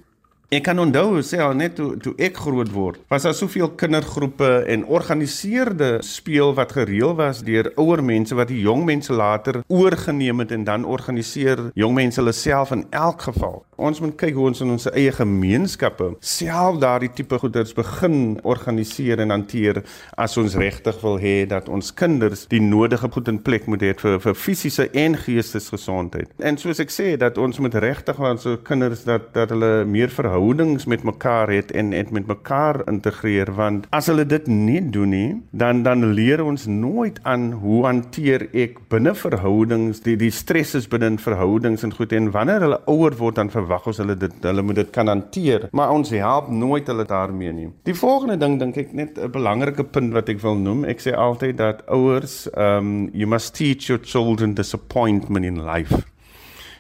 Ek 0.50 0.64
kan 0.66 0.80
onthou 0.82 1.20
sê 1.22 1.38
al 1.46 1.52
net 1.54 1.76
toe 1.78 1.92
toe 2.02 2.16
ek 2.26 2.40
groot 2.42 2.72
word, 2.74 2.98
was 3.14 3.28
daar 3.28 3.36
soveel 3.38 3.70
kindergroepe 3.78 4.48
en 4.74 4.82
organiseerde 4.90 6.00
speel 6.02 6.56
wat 6.58 6.72
gereël 6.74 7.14
was 7.20 7.44
deur 7.46 7.70
ouer 7.78 8.02
mense 8.02 8.34
wat 8.34 8.50
die 8.50 8.64
jong 8.64 8.82
mense 8.88 9.14
later 9.14 9.60
oorgeneem 9.70 10.42
het 10.42 10.56
en 10.58 10.66
dan 10.66 10.88
organiseer 10.90 11.68
jong 11.78 11.94
mense 11.94 12.18
hulle 12.18 12.34
self 12.34 12.74
in 12.74 12.88
elk 12.90 13.28
geval. 13.28 13.60
Ons 13.78 14.02
moet 14.02 14.16
kyk 14.18 14.34
hoe 14.36 14.48
ons 14.50 14.64
in 14.66 14.74
ons 14.74 14.90
eie 14.90 15.12
gemeenskappe 15.14 16.10
self 16.26 16.82
daardie 16.82 17.12
tipe 17.14 17.38
goeders 17.40 17.76
begin 17.78 18.18
organiseer 18.42 19.22
en 19.22 19.36
hanteer 19.36 19.84
as 20.18 20.34
ons 20.42 20.58
regtig 20.58 20.98
wil 21.06 21.22
hê 21.22 21.46
dat 21.54 21.70
ons 21.70 21.94
kinders 21.94 22.48
die 22.50 22.64
nodige 22.64 23.12
goed 23.14 23.30
in 23.30 23.38
plek 23.38 23.70
moet 23.70 23.86
hê 23.86 23.94
vir 24.02 24.18
vir 24.26 24.34
fisiese 24.48 24.90
en 24.98 25.14
geestesgesondheid. 25.28 26.34
En 26.42 26.58
soos 26.58 26.82
ek 26.82 26.90
sê 26.90 27.14
dat 27.22 27.38
ons 27.38 27.62
moet 27.62 27.80
regtig 27.86 28.18
ons 28.18 28.50
kinders 28.66 29.06
dat 29.06 29.30
dat 29.38 29.54
hulle 29.54 29.86
meer 29.86 30.10
verhou 30.10 30.39
verhoudings 30.40 30.86
met 30.86 31.04
mekaar 31.04 31.50
het 31.52 31.72
en 31.72 31.94
en 31.94 32.08
met 32.12 32.28
mekaar 32.28 32.82
integreer 32.88 33.52
want 33.56 33.88
as 33.92 34.08
hulle 34.08 34.26
dit 34.26 34.48
nie 34.48 34.82
doen 34.92 35.10
nie 35.10 35.42
dan 35.52 35.84
dan 35.84 36.14
leer 36.14 36.44
ons 36.44 36.66
nooit 36.66 37.20
aan 37.24 37.52
hoe 37.52 37.86
hanteer 37.86 38.48
ek 38.54 38.78
binne 38.90 39.14
verhoudings 39.16 40.00
die 40.06 40.16
die 40.16 40.32
stresses 40.32 40.88
binne 40.88 41.18
verhoudings 41.20 41.84
en 41.84 41.94
goed 41.94 42.14
en 42.14 42.32
wanneer 42.32 42.64
hulle 42.68 42.80
ouer 42.88 43.18
word 43.20 43.36
dan 43.36 43.52
verwag 43.52 43.88
ons 43.88 44.00
hulle 44.00 44.16
dit 44.16 44.48
hulle 44.48 44.64
moet 44.64 44.80
dit 44.80 44.94
kan 44.96 45.12
hanteer 45.12 45.68
maar 45.72 45.92
ons 45.92 46.10
help 46.10 46.48
nooit 46.50 46.88
hulle 46.88 47.06
daarmee 47.06 47.52
nie. 47.54 47.68
Die 47.84 47.96
volgende 47.96 48.38
ding 48.38 48.60
dink 48.60 48.78
ek 48.78 48.94
net 48.94 49.18
'n 49.18 49.32
belangrike 49.32 49.84
punt 49.84 50.14
wat 50.14 50.30
ek 50.30 50.40
wil 50.40 50.56
noem 50.56 50.86
ek 50.86 51.02
sê 51.04 51.16
altyd 51.16 51.58
dat 51.58 51.84
ouers 51.88 52.48
um 52.56 53.10
you 53.14 53.28
must 53.28 53.56
teach 53.56 53.90
your 53.90 54.00
children 54.00 54.54
disappointment 54.54 55.46
in 55.46 55.66
life 55.66 56.04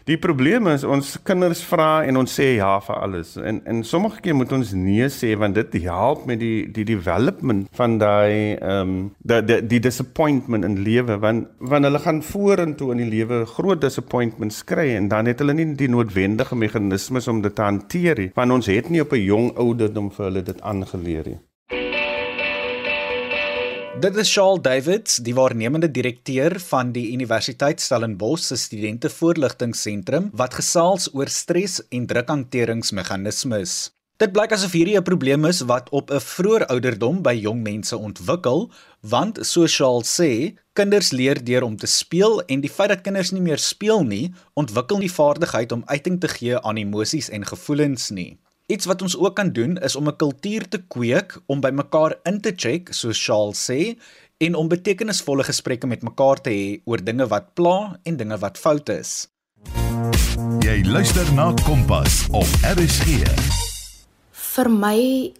Die 0.10 0.18
probleem 0.18 0.66
is 0.72 0.82
ons 0.88 1.12
kinders 1.22 1.60
vra 1.70 2.01
en 2.08 2.18
ons 2.18 2.32
sê 2.34 2.56
ja 2.56 2.72
vir 2.82 2.98
alles. 2.98 3.36
En 3.38 3.60
en 3.70 3.84
sommige 3.86 4.24
keer 4.25 4.34
moet 4.34 4.54
ons 4.58 4.72
nee 4.74 5.06
sê 5.13 5.36
want 5.38 5.54
dit 5.60 5.75
help 5.84 6.24
met 6.30 6.39
die 6.42 6.63
die 6.74 6.86
development 6.88 7.68
van 7.78 8.00
daai 8.01 8.56
ehm 8.56 8.80
um, 8.80 8.96
die, 9.22 9.42
die 9.46 9.60
die 9.75 9.82
disappointment 9.86 10.66
in 10.66 10.80
lewe 10.88 11.20
want 11.22 11.51
wanneer 11.60 11.92
hulle 11.92 12.01
gaan 12.08 12.24
vorentoe 12.25 12.89
in 12.96 13.04
die 13.04 13.12
lewe 13.12 13.44
groot 13.51 13.84
disappointments 13.86 14.63
kry 14.72 14.88
en 14.96 15.12
dan 15.13 15.30
het 15.30 15.44
hulle 15.44 15.54
nie 15.60 15.68
die 15.78 15.92
noodwendige 15.94 16.58
meganismes 16.58 17.30
om 17.30 17.44
dit 17.46 17.56
te 17.56 17.68
hanteer 17.68 18.24
nie. 18.24 18.32
Want 18.39 18.58
ons 18.58 18.72
het 18.74 18.89
nie 18.89 19.06
op 19.06 19.13
'n 19.13 19.25
jong 19.28 19.54
ouderdom 19.58 20.10
vir 20.12 20.25
hulle 20.25 20.44
dit 20.44 20.62
aangeleer 20.62 21.28
nie. 21.36 21.39
Dit 24.00 24.15
is 24.15 24.29
Charles 24.32 24.62
Davids, 24.63 25.18
die 25.20 25.34
waarnemende 25.36 25.89
direkteur 25.91 26.53
van 26.70 26.94
die 26.96 27.10
Universiteit 27.12 27.82
Stellenbosch 27.84 28.46
se 28.48 28.56
studente 28.56 29.10
voorligtingseentrum 29.12 30.29
wat 30.39 30.56
gesels 30.56 31.10
oor 31.12 31.27
stres 31.27 31.82
en 31.89 32.06
drukhanteringsmeganismes. 32.08 33.74
Dit 34.24 34.32
blyk 34.32 34.56
asof 34.56 34.77
hierdie 34.77 34.96
'n 34.96 35.03
probleem 35.03 35.46
is 35.51 35.60
wat 35.68 35.89
op 35.89 36.12
'n 36.12 36.24
vroeë 36.29 36.70
ouderdom 36.72 37.22
by 37.22 37.34
jong 37.34 37.62
mense 37.62 37.98
ontwikkel, 37.98 38.72
want 39.01 39.39
soos 39.41 39.75
Charles 39.75 40.15
sê, 40.15 40.56
kinders 40.74 41.12
leer 41.12 41.44
deur 41.44 41.63
om 41.63 41.75
te 41.75 41.88
speel 41.88 42.41
en 42.48 42.62
die 42.62 42.72
feit 42.72 42.89
dat 42.89 43.01
kinders 43.01 43.32
nie 43.32 43.41
meer 43.41 43.58
speel 43.58 44.03
nie, 44.03 44.34
ontwikkel 44.53 44.98
nie 44.98 45.12
vaardigheid 45.12 45.72
om 45.72 45.84
uiting 45.86 46.20
te 46.20 46.27
gee 46.27 46.60
aan 46.60 46.77
emosies 46.77 47.29
en 47.29 47.46
gevoelens 47.46 48.10
nie. 48.10 48.39
Iets 48.69 48.85
wat 48.85 49.01
ons 49.01 49.15
ook 49.17 49.33
kan 49.33 49.49
doen 49.49 49.77
is 49.81 49.95
om 49.95 50.07
'n 50.07 50.15
kultuur 50.15 50.67
te 50.69 50.77
kweek 50.77 51.41
om 51.45 51.61
by 51.61 51.69
mekaar 51.69 52.19
in 52.23 52.41
te 52.41 52.53
check, 52.55 52.93
soos 52.93 53.25
Charles 53.25 53.69
sê, 53.69 53.97
en 54.38 54.55
om 54.55 54.67
betekenisvolle 54.67 55.43
gesprekke 55.43 55.88
met 55.88 56.01
mekaar 56.01 56.41
te 56.41 56.49
hê 56.49 56.81
oor 56.85 57.03
dinge 57.03 57.27
wat 57.27 57.53
pla 57.53 57.99
en 58.03 58.17
dinge 58.17 58.38
wat 58.38 58.57
fout 58.57 58.89
is. 58.89 59.27
Jy 60.61 60.83
luister 60.85 61.33
na 61.33 61.53
Kompas 61.65 62.27
op 62.31 62.47
RSG. 62.77 63.25
Vir 64.31 64.69
my 64.69 65.33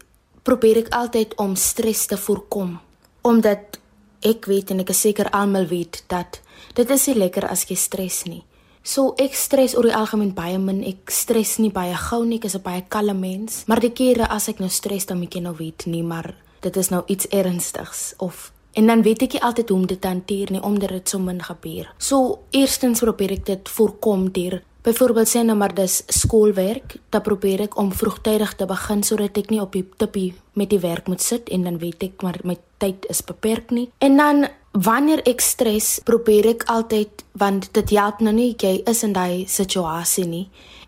probeer 0.44 0.78
ek 0.78 0.90
altyd 0.90 1.36
om 1.38 1.56
stres 1.56 2.06
te 2.06 2.18
voorkom, 2.18 2.80
omdat 3.22 3.80
ek 4.22 4.46
weet 4.46 4.72
en 4.72 4.80
ek 4.80 4.90
is 4.90 5.02
seker 5.02 5.30
almal 5.30 5.68
weet 5.68 6.04
dat 6.08 6.42
dit 6.74 6.90
is 6.90 7.08
nie 7.08 7.16
lekker 7.16 7.46
as 7.48 7.66
jy 7.70 7.76
stres 7.76 8.24
nie. 8.26 8.49
So 8.84 9.14
ek 9.18 9.36
stres 9.36 9.76
oor 9.78 9.84
die 9.84 9.96
algemeen 9.96 10.34
baie 10.34 10.58
min. 10.58 10.84
Ek 10.84 11.12
stres 11.12 11.58
nie 11.60 11.72
baie 11.72 11.96
gou 11.96 12.24
nie. 12.26 12.38
Ek 12.38 12.46
is 12.46 12.56
'n 12.56 12.62
baie 12.62 12.84
kalme 12.88 13.14
mens. 13.14 13.64
Maar 13.68 13.80
die 13.80 13.92
kere 13.92 14.30
as 14.30 14.48
ek 14.50 14.60
nou 14.60 14.70
stres, 14.70 15.06
dan 15.06 15.20
moet 15.20 15.34
jy 15.34 15.42
nou 15.42 15.56
weet 15.56 15.86
nie, 15.86 16.04
maar 16.04 16.36
dit 16.62 16.78
is 16.78 16.90
nou 16.90 17.04
iets 17.08 17.28
ernstigs 17.28 18.14
of 18.18 18.52
en 18.74 18.88
dan 18.88 19.02
weet 19.02 19.22
ek 19.26 19.34
nie 19.34 19.44
altyd 19.44 19.70
hoe 19.70 19.78
om 19.78 19.88
dit 19.88 20.02
te 20.02 20.08
hanteer 20.08 20.52
nie 20.52 20.62
omdat 20.64 20.90
dit 20.90 21.10
so 21.10 21.20
min 21.20 21.42
gebeur. 21.44 21.90
So 21.98 22.40
eerstens 22.56 23.00
probeer 23.00 23.32
ek 23.32 23.46
dit 23.46 23.70
voorkom 23.70 24.32
deur 24.32 24.62
byvoorbeeld 24.84 25.30
sê 25.30 25.44
nou 25.44 25.58
maar 25.58 25.74
dis 25.76 26.02
skoolwerk, 26.08 26.96
dan 27.10 27.22
probeer 27.22 27.66
ek 27.68 27.78
om 27.78 27.92
vroegtydig 27.92 28.56
te 28.56 28.66
begin 28.70 29.04
sodat 29.04 29.38
ek 29.38 29.52
nie 29.52 29.62
op 29.62 29.76
die 29.76 29.86
tippie 29.98 30.34
met 30.54 30.70
die 30.72 30.80
werk 30.80 31.08
moet 31.08 31.22
sit 31.22 31.50
en 31.50 31.68
dan 31.68 31.82
weet 31.82 32.04
ek 32.04 32.24
maar 32.24 32.40
my 32.44 32.58
tyd 32.80 33.06
is 33.12 33.24
beperk 33.26 33.72
nie. 33.76 33.90
En 34.00 34.18
dan 34.18 34.48
Wanneer 34.70 35.24
ek 35.26 35.42
stres, 35.42 35.98
probeer 36.06 36.46
ek 36.52 36.68
altyd 36.70 37.24
want 37.42 37.72
dit 37.74 37.90
help 37.98 38.20
nou 38.22 38.34
nie 38.36 38.52
jy 38.54 38.84
is 38.86 39.02
in 39.02 39.16
daai 39.16 39.48
situasie 39.50 40.28
nie 40.30 40.44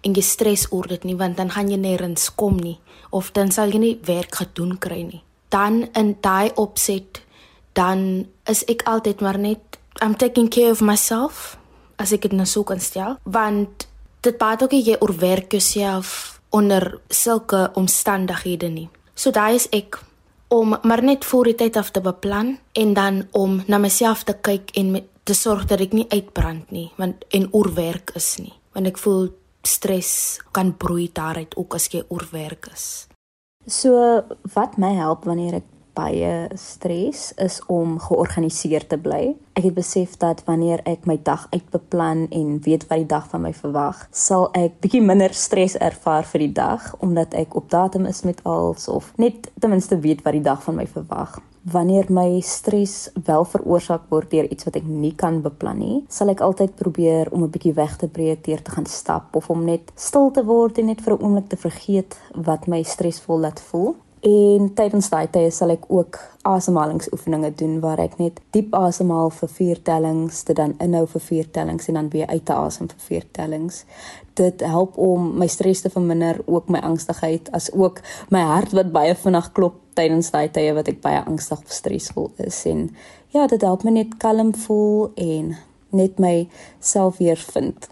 en 0.05 0.13
jy 0.13 0.21
stres 0.21 0.67
oor 0.69 0.85
dit 0.85 1.07
nie 1.09 1.15
want 1.17 1.39
dan 1.41 1.49
gaan 1.49 1.71
jy 1.71 1.79
nêrens 1.81 2.29
kom 2.37 2.59
nie 2.61 2.77
of 3.09 3.31
dan 3.33 3.49
sal 3.51 3.73
jy 3.73 3.81
nie 3.81 3.95
werk 4.05 4.37
gedoen 4.37 4.77
kry 4.77 5.01
nie. 5.01 5.23
Dan 5.49 5.87
in 5.97 6.13
daai 6.21 6.53
opset 6.61 7.23
dan 7.73 8.27
is 8.45 8.61
ek 8.69 8.85
altyd 8.85 9.25
maar 9.25 9.41
net 9.41 9.81
I'm 9.99 10.13
taking 10.13 10.47
care 10.47 10.69
of 10.69 10.85
myself 10.85 11.57
as 12.01 12.13
ek 12.15 12.27
dit 12.29 12.35
nou 12.37 12.47
sou 12.49 12.63
kan 12.67 12.79
stel 12.79 13.17
want 13.23 13.87
dit 14.21 14.37
baat 14.37 14.63
ook 14.63 14.73
jy 14.73 14.97
oorwerk 14.99 15.51
jouself 15.51 16.39
onder 16.51 16.99
sulke 17.09 17.69
omstandighede 17.79 18.69
nie. 18.69 18.89
So 19.15 19.31
daai 19.31 19.55
is 19.55 19.67
ek 19.71 19.99
om 20.51 20.75
maar 20.83 21.03
net 21.03 21.25
voor 21.25 21.47
die 21.47 21.55
tyd 21.55 21.77
af 21.79 21.91
te 21.95 22.01
beplan 22.03 22.57
en 22.73 22.93
dan 22.93 23.21
om 23.31 23.61
na 23.67 23.77
myself 23.79 24.25
te 24.27 24.35
kyk 24.35 24.73
en 24.75 24.91
met, 24.91 25.07
te 25.23 25.33
sorg 25.33 25.65
dat 25.69 25.79
ek 25.79 25.93
nie 25.95 26.07
uitbrand 26.11 26.71
nie 26.75 26.89
want 26.99 27.23
en 27.31 27.47
oorwerk 27.55 28.11
is 28.19 28.35
nie 28.41 28.53
want 28.75 28.89
ek 28.91 28.99
voel 28.99 29.29
stres 29.63 30.41
kan 30.51 30.73
broei 30.77 31.07
daaruit 31.13 31.55
ook 31.55 31.77
as 31.77 31.87
jy 31.93 32.01
oorwerk 32.09 32.67
is. 32.73 33.07
So 33.67 34.23
wat 34.55 34.77
my 34.81 34.95
help 34.97 35.27
wanneer 35.29 35.61
ek 35.61 35.70
baie 35.93 36.47
stres 36.55 37.31
is 37.35 37.59
om 37.67 37.99
georganiseerd 37.99 38.89
te 38.89 38.97
bly. 38.97 39.35
Ek 39.53 39.65
het 39.67 39.75
besef 39.75 40.15
dat 40.21 40.43
wanneer 40.47 40.81
ek 40.87 41.05
my 41.09 41.17
dag 41.23 41.47
uitbeplan 41.51 42.27
en 42.31 42.57
weet 42.63 42.87
wat 42.89 43.03
die 43.03 43.09
dag 43.11 43.27
van 43.31 43.45
my 43.45 43.53
verwag, 43.53 44.07
sal 44.11 44.49
ek 44.57 44.79
bietjie 44.83 45.03
minder 45.03 45.33
stres 45.35 45.75
ervaar 45.75 46.27
vir 46.31 46.45
die 46.47 46.53
dag 46.55 46.91
omdat 46.99 47.35
ek 47.37 47.55
op 47.59 47.69
datum 47.69 48.07
is 48.09 48.23
met 48.27 48.43
alles 48.47 48.87
of 48.87 49.11
net 49.17 49.51
ten 49.59 49.73
minste 49.73 49.99
weet 49.99 50.23
wat 50.25 50.37
die 50.37 50.45
dag 50.45 50.63
van 50.63 50.79
my 50.79 50.87
verwag. 50.87 51.39
Wanneer 51.61 52.07
my 52.09 52.39
stres 52.41 53.11
wel 53.25 53.43
veroorsaak 53.45 54.07
word 54.09 54.31
deur 54.31 54.47
iets 54.49 54.65
wat 54.65 54.79
ek 54.79 54.87
nie 54.87 55.13
kan 55.13 55.43
beplan 55.45 55.77
nie, 55.77 55.97
sal 56.09 56.31
ek 56.33 56.41
altyd 56.41 56.73
probeer 56.79 57.29
om 57.29 57.43
'n 57.43 57.51
bietjie 57.53 57.75
weg 57.77 57.97
te 57.97 58.07
breek 58.07 58.43
deur 58.45 58.61
te 58.61 58.71
gaan 58.71 58.85
stap 58.85 59.35
of 59.35 59.49
om 59.49 59.65
net 59.65 59.91
stil 59.95 60.31
te 60.31 60.43
word 60.43 60.79
en 60.79 60.85
net 60.85 61.01
vir 61.01 61.13
'n 61.13 61.21
oomblik 61.21 61.49
te 61.49 61.57
vergeet 61.57 62.17
wat 62.33 62.67
my 62.67 62.81
stresvol 62.83 63.39
laat 63.39 63.59
voel 63.59 63.95
En 64.21 64.67
tydens 64.77 65.07
daai 65.09 65.25
tye 65.33 65.49
sal 65.49 65.71
ek 65.73 65.87
ook 65.89 66.19
asemhalingsoefeninge 66.45 67.49
doen 67.57 67.79
waar 67.81 67.97
ek 68.03 68.19
net 68.19 68.37
diep 68.53 68.75
asemhaal 68.77 69.31
vir 69.33 69.49
vier 69.49 69.81
tellings, 69.81 70.43
dit 70.45 70.57
dan 70.57 70.75
inhou 70.83 71.07
vir 71.09 71.23
vier 71.25 71.49
tellings 71.49 71.89
en 71.89 71.97
dan 71.97 72.11
weer 72.13 72.29
uit 72.29 72.45
te 72.45 72.53
asem 72.53 72.89
vir 72.91 73.01
vier 73.07 73.25
tellings. 73.33 73.81
Dit 74.37 74.61
help 74.61 74.99
om 75.01 75.31
my 75.41 75.49
stres 75.49 75.81
te 75.81 75.89
verminder, 75.89 76.43
ook 76.45 76.69
my 76.69 76.83
angstigheid, 76.85 77.49
as 77.57 77.71
ook 77.73 78.03
my 78.29 78.43
hart 78.45 78.77
wat 78.77 78.93
baie 78.93 79.17
vinnig 79.17 79.49
klop 79.57 79.81
tydens 79.97 80.29
daai 80.31 80.53
tye 80.53 80.77
wat 80.77 80.93
ek 80.93 81.01
baie 81.01 81.25
angstig 81.25 81.65
of 81.65 81.73
stresvol 81.73 82.29
is 82.45 82.61
en 82.69 82.91
ja, 83.33 83.47
dit 83.47 83.61
help 83.65 83.83
my 83.83 83.95
net 83.97 84.19
kalm 84.21 84.53
voel 84.67 85.09
en 85.17 85.55
net 85.97 86.21
myself 86.21 87.17
weer 87.17 87.41
vind. 87.41 87.89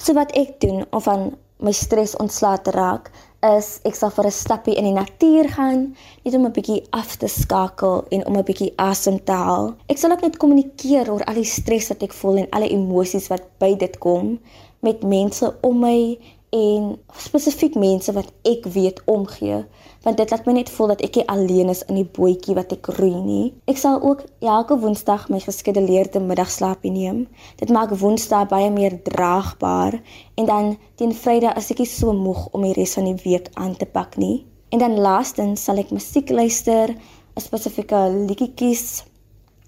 So 0.00 0.16
wat 0.16 0.32
ek 0.32 0.56
doen 0.64 0.86
om 0.88 1.04
van 1.04 1.34
my 1.60 1.72
stres 1.72 2.16
ontslae 2.20 2.58
te 2.64 2.72
raak, 2.74 3.10
is 3.44 3.80
ek 3.84 3.94
sal 3.94 4.10
vir 4.10 4.26
'n 4.26 4.32
stappie 4.32 4.76
in 4.76 4.84
die 4.84 4.92
natuur 4.92 5.48
gaan, 5.48 5.96
net 6.24 6.34
om 6.34 6.46
'n 6.46 6.52
bietjie 6.52 6.82
af 6.90 7.16
te 7.16 7.28
skakel 7.28 8.04
en 8.10 8.26
om 8.26 8.36
'n 8.36 8.44
bietjie 8.44 8.72
asem 8.76 9.24
te 9.24 9.32
haal. 9.32 9.74
Ek 9.88 9.98
sal 9.98 10.12
ook 10.12 10.22
net 10.22 10.36
kommunikeer 10.36 11.10
oor 11.12 11.24
al 11.24 11.34
die 11.34 11.44
stres 11.44 11.88
wat 11.88 12.02
ek 12.02 12.12
voel 12.12 12.36
en 12.36 12.50
alle 12.50 12.68
emosies 12.68 13.28
wat 13.28 13.42
by 13.58 13.74
dit 13.74 13.98
kom 13.98 14.38
met 14.80 15.02
mense 15.02 15.54
om 15.62 15.80
my 15.80 16.18
en 16.54 16.98
spesifiek 17.18 17.74
mense 17.74 18.12
wat 18.12 18.32
ek 18.46 18.68
weet 18.74 19.02
omgee 19.10 19.64
want 20.06 20.20
dit 20.20 20.30
laat 20.30 20.44
my 20.46 20.52
net 20.54 20.68
voel 20.70 20.92
dat 20.92 21.00
ek 21.02 21.16
nie 21.18 21.24
alleen 21.32 21.70
is 21.72 21.82
in 21.90 21.96
die 21.98 22.06
bootjie 22.06 22.54
wat 22.54 22.70
ek 22.76 22.92
roei 22.94 23.16
nie. 23.18 23.46
Ek 23.66 23.80
sal 23.80 23.96
ook 23.98 24.22
elke 24.38 24.76
Woensdag 24.78 25.24
my 25.34 25.40
geskeduleerde 25.42 26.22
middagslaapie 26.22 26.92
neem. 26.94 27.24
Dit 27.58 27.72
maak 27.74 27.90
Woensdae 27.90 28.46
baie 28.46 28.70
meer 28.70 28.94
draagbaar 29.08 29.98
en 30.38 30.46
dan 30.46 30.76
teen 30.94 31.10
Vrydag 31.10 31.58
as 31.58 31.72
ek 31.74 31.82
nie 31.82 31.90
so 31.90 32.14
moeg 32.14 32.46
om 32.54 32.62
die 32.68 32.76
res 32.78 32.94
van 32.94 33.10
die 33.10 33.18
week 33.24 33.50
aan 33.58 33.74
te 33.74 33.88
pak 33.98 34.14
nie. 34.22 34.46
En 34.70 34.78
dan 34.78 34.94
laastens 34.94 35.66
sal 35.66 35.82
ek 35.82 35.90
musiek 35.90 36.30
luister, 36.30 36.94
'n 36.94 37.42
spesifieke 37.42 38.06
liedjie 38.14 38.52
kies 38.54 39.02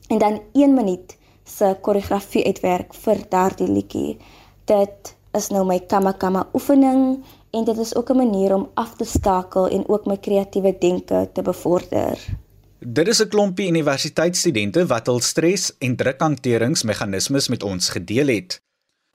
en 0.09 0.19
dan 0.19 0.41
1 0.55 0.75
minuut 0.75 1.17
se 1.45 1.77
koreografie 1.83 2.47
uitwerk 2.47 2.95
vir 2.95 3.27
daardie 3.29 3.69
liedjie. 3.69 4.19
Dit 4.65 5.18
is 5.39 5.49
nou 5.55 5.65
my 5.67 5.79
kama 5.87 6.13
kama 6.13 6.47
oefening 6.57 7.25
en 7.57 7.65
dit 7.65 7.79
is 7.79 7.95
ook 7.95 8.11
'n 8.11 8.17
manier 8.17 8.55
om 8.55 8.69
af 8.75 8.97
te 8.97 9.05
skakel 9.05 9.69
en 9.69 9.89
ook 9.89 10.07
my 10.07 10.17
kreatiewe 10.17 10.77
denke 10.79 11.29
te 11.33 11.43
bevorder. 11.43 12.19
Dit 12.79 13.09
is 13.09 13.23
'n 13.23 13.29
klompie 13.29 13.69
universiteitsstudente 13.69 14.87
wat 14.87 15.07
hul 15.07 15.21
stres 15.21 15.73
en 15.79 15.97
drukhanteringsmeganismes 15.97 17.49
met 17.49 17.63
ons 17.63 17.89
gedeel 17.89 18.27
het. 18.27 18.61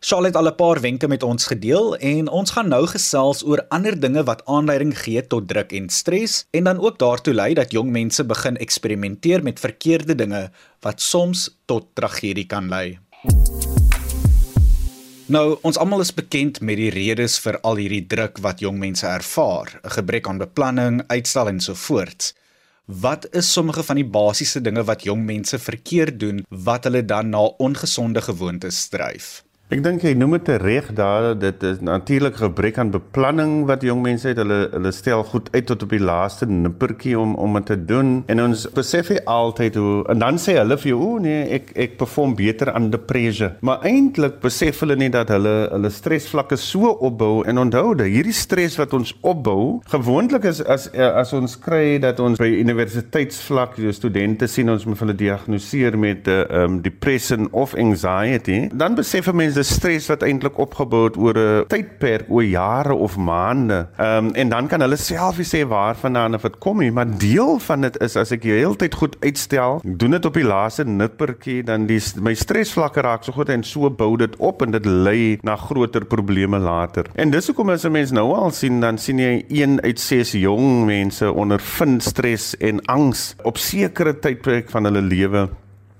Charlotte 0.05 0.37
het 0.37 0.45
al 0.45 0.51
'n 0.51 0.55
paar 0.55 0.81
wenke 0.81 1.07
met 1.07 1.23
ons 1.23 1.45
gedeel 1.45 1.95
en 1.95 2.29
ons 2.29 2.51
gaan 2.51 2.67
nou 2.67 2.87
gesels 2.87 3.45
oor 3.45 3.65
ander 3.69 3.99
dinge 3.99 4.23
wat 4.23 4.45
aanleiding 4.45 4.99
gee 4.99 5.27
tot 5.27 5.47
druk 5.47 5.71
en 5.71 5.89
stres 5.89 6.45
en 6.51 6.63
dan 6.63 6.79
ook 6.79 6.99
daartoe 6.99 7.33
lei 7.33 7.53
dat 7.53 7.71
jong 7.71 7.89
mense 7.91 8.25
begin 8.25 8.57
eksperimenteer 8.57 9.43
met 9.43 9.59
verkeerde 9.59 10.15
dinge 10.15 10.51
wat 10.79 11.01
soms 11.01 11.57
tot 11.65 11.85
tragedie 11.93 12.45
kan 12.45 12.67
lei. 12.67 12.99
Nou, 15.31 15.55
ons 15.63 15.77
almal 15.79 16.01
is 16.03 16.11
bekend 16.11 16.57
met 16.59 16.75
die 16.75 16.89
redes 16.91 17.37
vir 17.39 17.55
al 17.63 17.77
hierdie 17.79 18.03
druk 18.11 18.41
wat 18.43 18.59
jong 18.59 18.75
mense 18.79 19.07
ervaar, 19.07 19.79
'n 19.83 19.93
gebrek 19.95 20.27
aan 20.27 20.37
beplanning, 20.37 21.03
uitstel 21.07 21.47
en 21.47 21.59
so 21.59 21.73
voort. 21.73 22.33
Wat 22.85 23.27
is 23.31 23.53
sommige 23.53 23.83
van 23.83 23.95
die 23.95 24.05
basiese 24.05 24.61
dinge 24.61 24.83
wat 24.83 25.03
jong 25.03 25.23
mense 25.23 25.59
verkeerd 25.59 26.19
doen 26.19 26.43
wat 26.49 26.83
hulle 26.83 27.05
dan 27.05 27.29
na 27.29 27.39
ongesonde 27.57 28.21
gewoontes 28.21 28.87
dryf? 28.89 29.43
Ek 29.73 29.79
dink 29.81 30.03
jy 30.05 30.11
noem 30.13 30.35
dit 30.35 30.49
reg 30.61 30.91
daar 30.93 31.31
dit 31.33 31.63
is 31.65 31.79
natuurlik 31.81 32.35
gebrek 32.37 32.75
aan 32.77 32.91
beplanning 32.93 33.63
wat 33.65 33.81
jong 33.81 34.03
mense 34.05 34.27
het. 34.29 34.37
Hulle 34.37 34.67
hulle 34.69 34.91
stel 34.93 35.23
goed 35.25 35.47
uit 35.55 35.65
tot 35.65 35.85
op 35.87 35.95
die 35.95 36.01
laaste 36.03 36.45
nippertjie 36.45 37.15
om 37.17 37.31
om 37.41 37.57
dit 37.57 37.65
te 37.71 37.77
doen. 37.89 38.11
En 38.29 38.43
ons 38.43 38.65
besef 38.75 39.09
jy 39.09 39.17
altyd 39.25 39.79
hoe 39.81 40.03
en 40.13 40.21
dan 40.21 40.37
sê 40.37 40.59
hulle 40.59 40.77
vir 40.77 40.91
jou 40.91 40.99
o 41.01 41.15
nee 41.23 41.47
ek 41.57 41.71
ek 41.87 41.95
perform 42.03 42.35
beter 42.37 42.69
aan 42.69 42.91
depressie 42.93 43.49
maar 43.65 43.81
eintlik 43.89 44.37
besef 44.43 44.83
hulle 44.83 44.97
nie 44.99 45.09
dat 45.09 45.31
hulle 45.33 45.55
hulle 45.71 45.91
stresvlakke 45.95 46.59
so 46.61 46.93
opbou. 47.09 47.41
En 47.49 47.63
onthou 47.63 47.95
dat 47.97 48.13
hierdie 48.13 48.35
stres 48.37 48.77
wat 48.77 48.93
ons 48.93 49.15
opbou 49.25 49.81
gewoonlik 49.89 50.45
is 50.51 50.61
as 50.61 50.85
as 50.93 51.33
ons 51.33 51.57
kry 51.65 51.97
dat 52.03 52.21
ons 52.21 52.37
by 52.37 52.51
universiteitsvlak 52.59 53.81
jou 53.81 53.95
studente 53.97 54.45
sien 54.45 54.69
ons 54.69 54.85
moet 54.85 55.01
hulle 55.01 55.17
diagnoseer 55.25 55.97
met 55.97 56.27
'n 56.27 56.29
uh, 56.29 56.41
eh, 56.43 56.61
um, 56.61 56.81
depression 56.85 57.49
of 57.51 57.73
anxiety 57.73 58.69
dan 58.69 59.01
besef 59.01 59.33
mense 59.33 59.62
stres 59.63 60.07
wat 60.11 60.23
eintlik 60.23 60.57
opgebou 60.57 61.05
het 61.07 61.17
oor 61.17 61.37
'n 61.37 61.65
tydperk, 61.67 62.29
oor 62.29 62.43
jare 62.43 62.93
of 62.93 63.17
maande. 63.17 63.87
Ehm 63.97 64.25
um, 64.25 64.33
en 64.33 64.49
dan 64.49 64.67
kan 64.67 64.81
hulle 64.81 64.95
self 64.95 65.39
sê 65.39 65.67
waarvandaan 65.67 66.35
of 66.35 66.41
dit 66.41 66.57
kom 66.57 66.79
nie, 66.79 66.91
maar 66.91 67.17
deel 67.17 67.59
van 67.59 67.81
dit 67.81 68.01
is 68.01 68.15
as 68.15 68.31
ek 68.31 68.41
die 68.41 68.51
hele 68.51 68.75
tyd 68.75 68.93
goed 68.95 69.15
uitstel, 69.19 69.81
doen 69.83 70.11
dit 70.11 70.25
op 70.25 70.33
die 70.33 70.43
laaste 70.43 70.83
nippertjie, 70.83 71.63
dan 71.63 71.85
die 71.85 72.01
my 72.21 72.33
stresvlakke 72.33 73.01
raak 73.01 73.23
so 73.23 73.31
goed 73.31 73.49
en 73.49 73.63
so 73.63 73.89
bou 73.89 74.17
dit 74.17 74.35
op 74.37 74.61
en 74.61 74.71
dit 74.71 74.85
lei 74.85 75.37
na 75.43 75.55
groter 75.55 76.05
probleme 76.05 76.59
later. 76.59 77.05
En 77.15 77.31
dis 77.31 77.47
hoekom 77.47 77.69
as 77.69 77.85
'n 77.85 77.91
mens 77.91 78.11
nou 78.11 78.33
al 78.33 78.51
sien, 78.51 78.79
dan 78.79 78.97
sien 78.97 79.19
jy 79.19 79.45
1 79.49 79.81
uit 79.81 79.99
6 79.99 80.31
jong 80.31 80.85
mense 80.85 81.33
ondervind 81.33 82.03
stres 82.03 82.57
en 82.57 82.81
angs 82.85 83.35
op 83.43 83.57
sekere 83.57 84.19
tydperk 84.19 84.69
van 84.69 84.83
hulle 84.83 85.01
lewe 85.01 85.49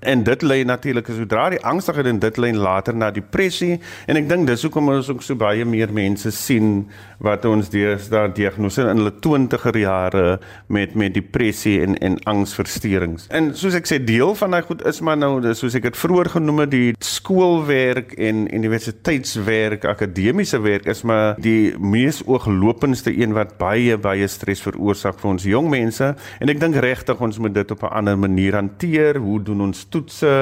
en 0.06 0.24
dit 0.24 0.42
lei 0.42 0.64
natuurlik 0.68 1.08
sodra 1.08 1.50
die 1.54 1.62
angstigheid 1.64 2.08
en 2.12 2.20
dit 2.20 2.38
lei 2.38 2.52
later 2.56 2.96
na 2.96 3.12
depressie 3.14 3.80
en 4.08 4.20
ek 4.20 4.30
dink 4.30 4.48
dis 4.48 4.64
hoekom 4.66 4.92
ons 4.94 5.10
ook 5.12 5.24
so 5.26 5.36
baie 5.40 5.66
meer 5.66 5.92
mense 5.94 6.32
sien 6.36 6.86
wat 7.24 7.46
ons 7.48 7.70
deesdae 7.72 8.32
diagnose 8.36 8.84
in 8.84 9.02
hulle 9.02 9.14
20er 9.24 9.80
jare 9.80 10.26
met 10.68 10.96
met 11.00 11.14
depressie 11.16 11.80
en 11.84 11.96
en 12.04 12.18
angsversteurings. 12.30 13.28
En 13.32 13.52
soos 13.58 13.78
ek 13.78 13.88
sê 13.90 14.00
deel 14.04 14.36
van 14.40 14.56
daai 14.56 14.64
goed 14.68 14.84
is 14.90 15.00
maar 15.06 15.20
nou 15.20 15.54
soos 15.56 15.78
ek 15.78 15.88
dit 15.88 16.00
vroeër 16.00 16.34
genoem 16.36 16.64
het 16.66 16.74
die 16.74 16.94
skoolwerk 17.04 18.14
en 18.20 18.46
universiteitswerk, 18.54 19.88
akademiese 19.90 20.60
werk 20.64 20.88
is 20.92 21.04
maar 21.08 21.40
die 21.44 21.74
mees 21.80 22.22
ooglopendste 22.28 23.14
een 23.16 23.36
wat 23.38 23.58
baie 23.62 23.98
baie 23.98 24.28
stres 24.28 24.64
veroorsaak 24.66 25.20
vir 25.22 25.32
ons 25.32 25.48
jong 25.48 25.70
mense 25.72 26.14
en 26.14 26.52
ek 26.52 26.60
dink 26.62 26.80
regtig 26.84 27.22
ons 27.24 27.40
moet 27.40 27.54
dit 27.56 27.72
op 27.72 27.84
'n 27.84 27.94
ander 28.02 28.18
manier 28.18 28.56
hanteer. 28.56 29.18
Hoe 29.18 29.42
doen 29.44 29.62
ons 29.62 29.86
toetse 29.94 30.34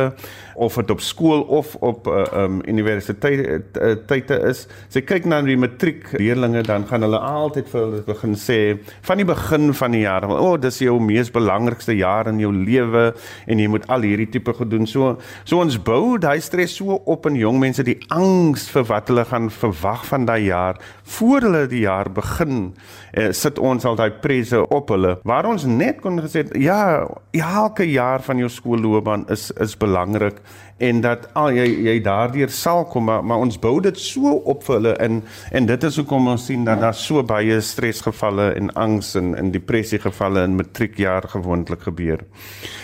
of 0.61 0.77
dit 0.77 0.91
op 0.93 1.01
skool 1.01 1.41
of 1.41 1.75
op 1.79 2.07
uh, 2.07 2.21
eh, 2.21 2.43
um, 2.43 2.59
universiteit 2.69 3.77
uh, 3.79 3.93
tye 4.07 4.37
is. 4.49 4.65
As 4.87 4.97
jy 4.97 5.03
kyk 5.07 5.27
na 5.29 5.41
die 5.45 5.57
matriek 5.59 6.11
leerdlinge 6.19 6.63
dan 6.67 6.85
gaan 6.89 7.05
hulle 7.05 7.19
altyd 7.19 7.69
vir 7.71 7.81
hulle 7.81 8.01
begin 8.07 8.35
sê 8.39 8.59
van 9.07 9.21
die 9.21 9.27
begin 9.27 9.71
van 9.77 9.95
die 9.95 10.03
jaar, 10.03 10.27
o, 10.29 10.37
oh, 10.51 10.55
dis 10.61 10.81
jou 10.83 10.97
mees 11.01 11.31
belangrikste 11.33 11.95
jaar 11.97 12.29
in 12.31 12.41
jou 12.43 12.51
lewe 12.53 13.09
en 13.47 13.63
jy 13.63 13.69
moet 13.71 13.87
al 13.91 14.05
hierdie 14.05 14.29
tipe 14.31 14.53
gedoen. 14.57 14.87
So 14.89 15.15
so 15.47 15.61
ons 15.63 15.79
bou 15.81 16.17
daai 16.21 16.39
stres 16.43 16.77
so 16.79 16.99
op 17.09 17.27
in 17.29 17.39
jong 17.39 17.59
mense 17.61 17.85
die 17.87 17.97
angs 18.13 18.67
vir 18.71 18.87
wat 18.91 19.11
hulle 19.11 19.25
gaan 19.27 19.49
verwag 19.53 20.05
van 20.09 20.27
daai 20.29 20.49
jaar 20.49 20.81
voor 21.17 21.47
hulle 21.47 21.65
die 21.71 21.85
jaar 21.85 22.11
begin. 22.13 22.71
Eh, 23.11 23.31
sit 23.35 23.59
ons 23.59 23.83
al 23.87 23.97
daai 23.99 24.11
presse 24.23 24.61
op 24.71 24.91
hulle 24.93 25.17
waar 25.27 25.47
ons 25.49 25.65
net 25.67 25.99
kon 26.03 26.19
gesê 26.23 26.45
ja, 26.59 27.03
elke 27.35 27.83
jaar 27.89 28.23
van 28.23 28.39
jou 28.39 28.47
skoolloopbaan 28.51 29.25
is 29.33 29.40
is 29.41 29.51
is 29.71 29.77
belangrik 29.77 30.41
en 30.81 31.01
dat 31.01 31.27
al 31.33 31.49
ah, 31.49 31.55
jy 31.55 31.67
jy 31.85 31.95
daardeur 32.01 32.49
sal 32.49 32.85
kom 32.89 33.05
maar, 33.09 33.23
maar 33.25 33.43
ons 33.45 33.59
bou 33.61 33.75
dit 33.83 33.97
so 34.01 34.33
op 34.53 34.65
vir 34.65 34.77
hulle 34.77 34.93
in 35.05 35.21
en 35.51 35.69
dit 35.69 35.87
is 35.89 35.99
hoekom 36.01 36.31
ons 36.33 36.45
sien 36.49 36.65
dat 36.65 36.81
daar 36.81 36.97
so 36.97 37.23
baie 37.23 37.59
stresgevalle 37.61 38.51
en 38.57 38.73
angs 38.81 39.13
en 39.19 39.35
en 39.37 39.53
depressie 39.53 40.01
gevalle 40.01 40.43
in 40.47 40.57
matriekjaar 40.57 41.29
gewoonlik 41.35 41.87
gebeur. 41.87 42.25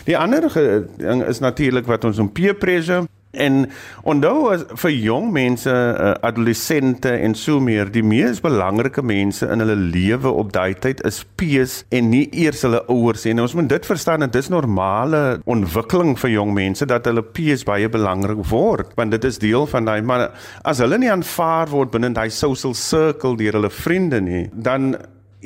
Die 0.06 0.18
ander 0.18 0.50
ding 0.98 1.24
is 1.26 1.42
natuurlik 1.44 1.90
wat 1.90 2.06
ons 2.06 2.22
om 2.22 2.32
peer 2.32 2.56
pressure 2.56 3.06
En 3.38 3.66
onthou 4.08 4.50
as 4.52 4.66
vir 4.82 4.94
jong 4.96 5.32
mense, 5.36 5.70
uh, 5.72 6.14
adolessente 6.26 7.12
en 7.12 7.36
so 7.38 7.62
meer, 7.64 7.92
die 7.94 8.04
mees 8.06 8.42
belangrike 8.44 9.04
mense 9.06 9.48
in 9.48 9.64
hulle 9.64 9.78
lewe 9.78 10.32
op 10.32 10.52
daai 10.56 10.74
tyd 10.74 11.04
is 11.08 11.22
pees 11.40 11.80
en 11.94 12.10
nie 12.12 12.26
eers 12.32 12.64
hulle 12.66 12.82
ouers 12.92 13.28
nie. 13.28 13.38
Ons 13.42 13.56
moet 13.58 13.70
dit 13.70 13.90
verstaan 13.90 14.26
dat 14.26 14.36
dis 14.36 14.50
normale 14.54 15.40
ontwikkeling 15.46 16.16
vir 16.20 16.34
jong 16.38 16.56
mense 16.58 16.88
dat 16.90 17.08
hulle 17.10 17.24
pees 17.24 17.66
baie 17.68 17.90
belangrik 17.92 18.44
word, 18.50 18.96
want 18.98 19.14
dit 19.16 19.28
is 19.28 19.42
deel 19.44 19.68
van 19.70 19.88
daai 19.88 20.02
maar 20.08 20.30
as 20.68 20.82
hulle 20.84 20.98
nie 21.02 21.12
aanvaar 21.12 21.70
word 21.72 21.94
binne 21.94 22.14
daai 22.16 22.30
social 22.34 22.76
circle 22.78 23.38
deur 23.40 23.60
hulle 23.60 23.72
vriende 23.74 24.22
nie, 24.24 24.48
dan 24.54 24.96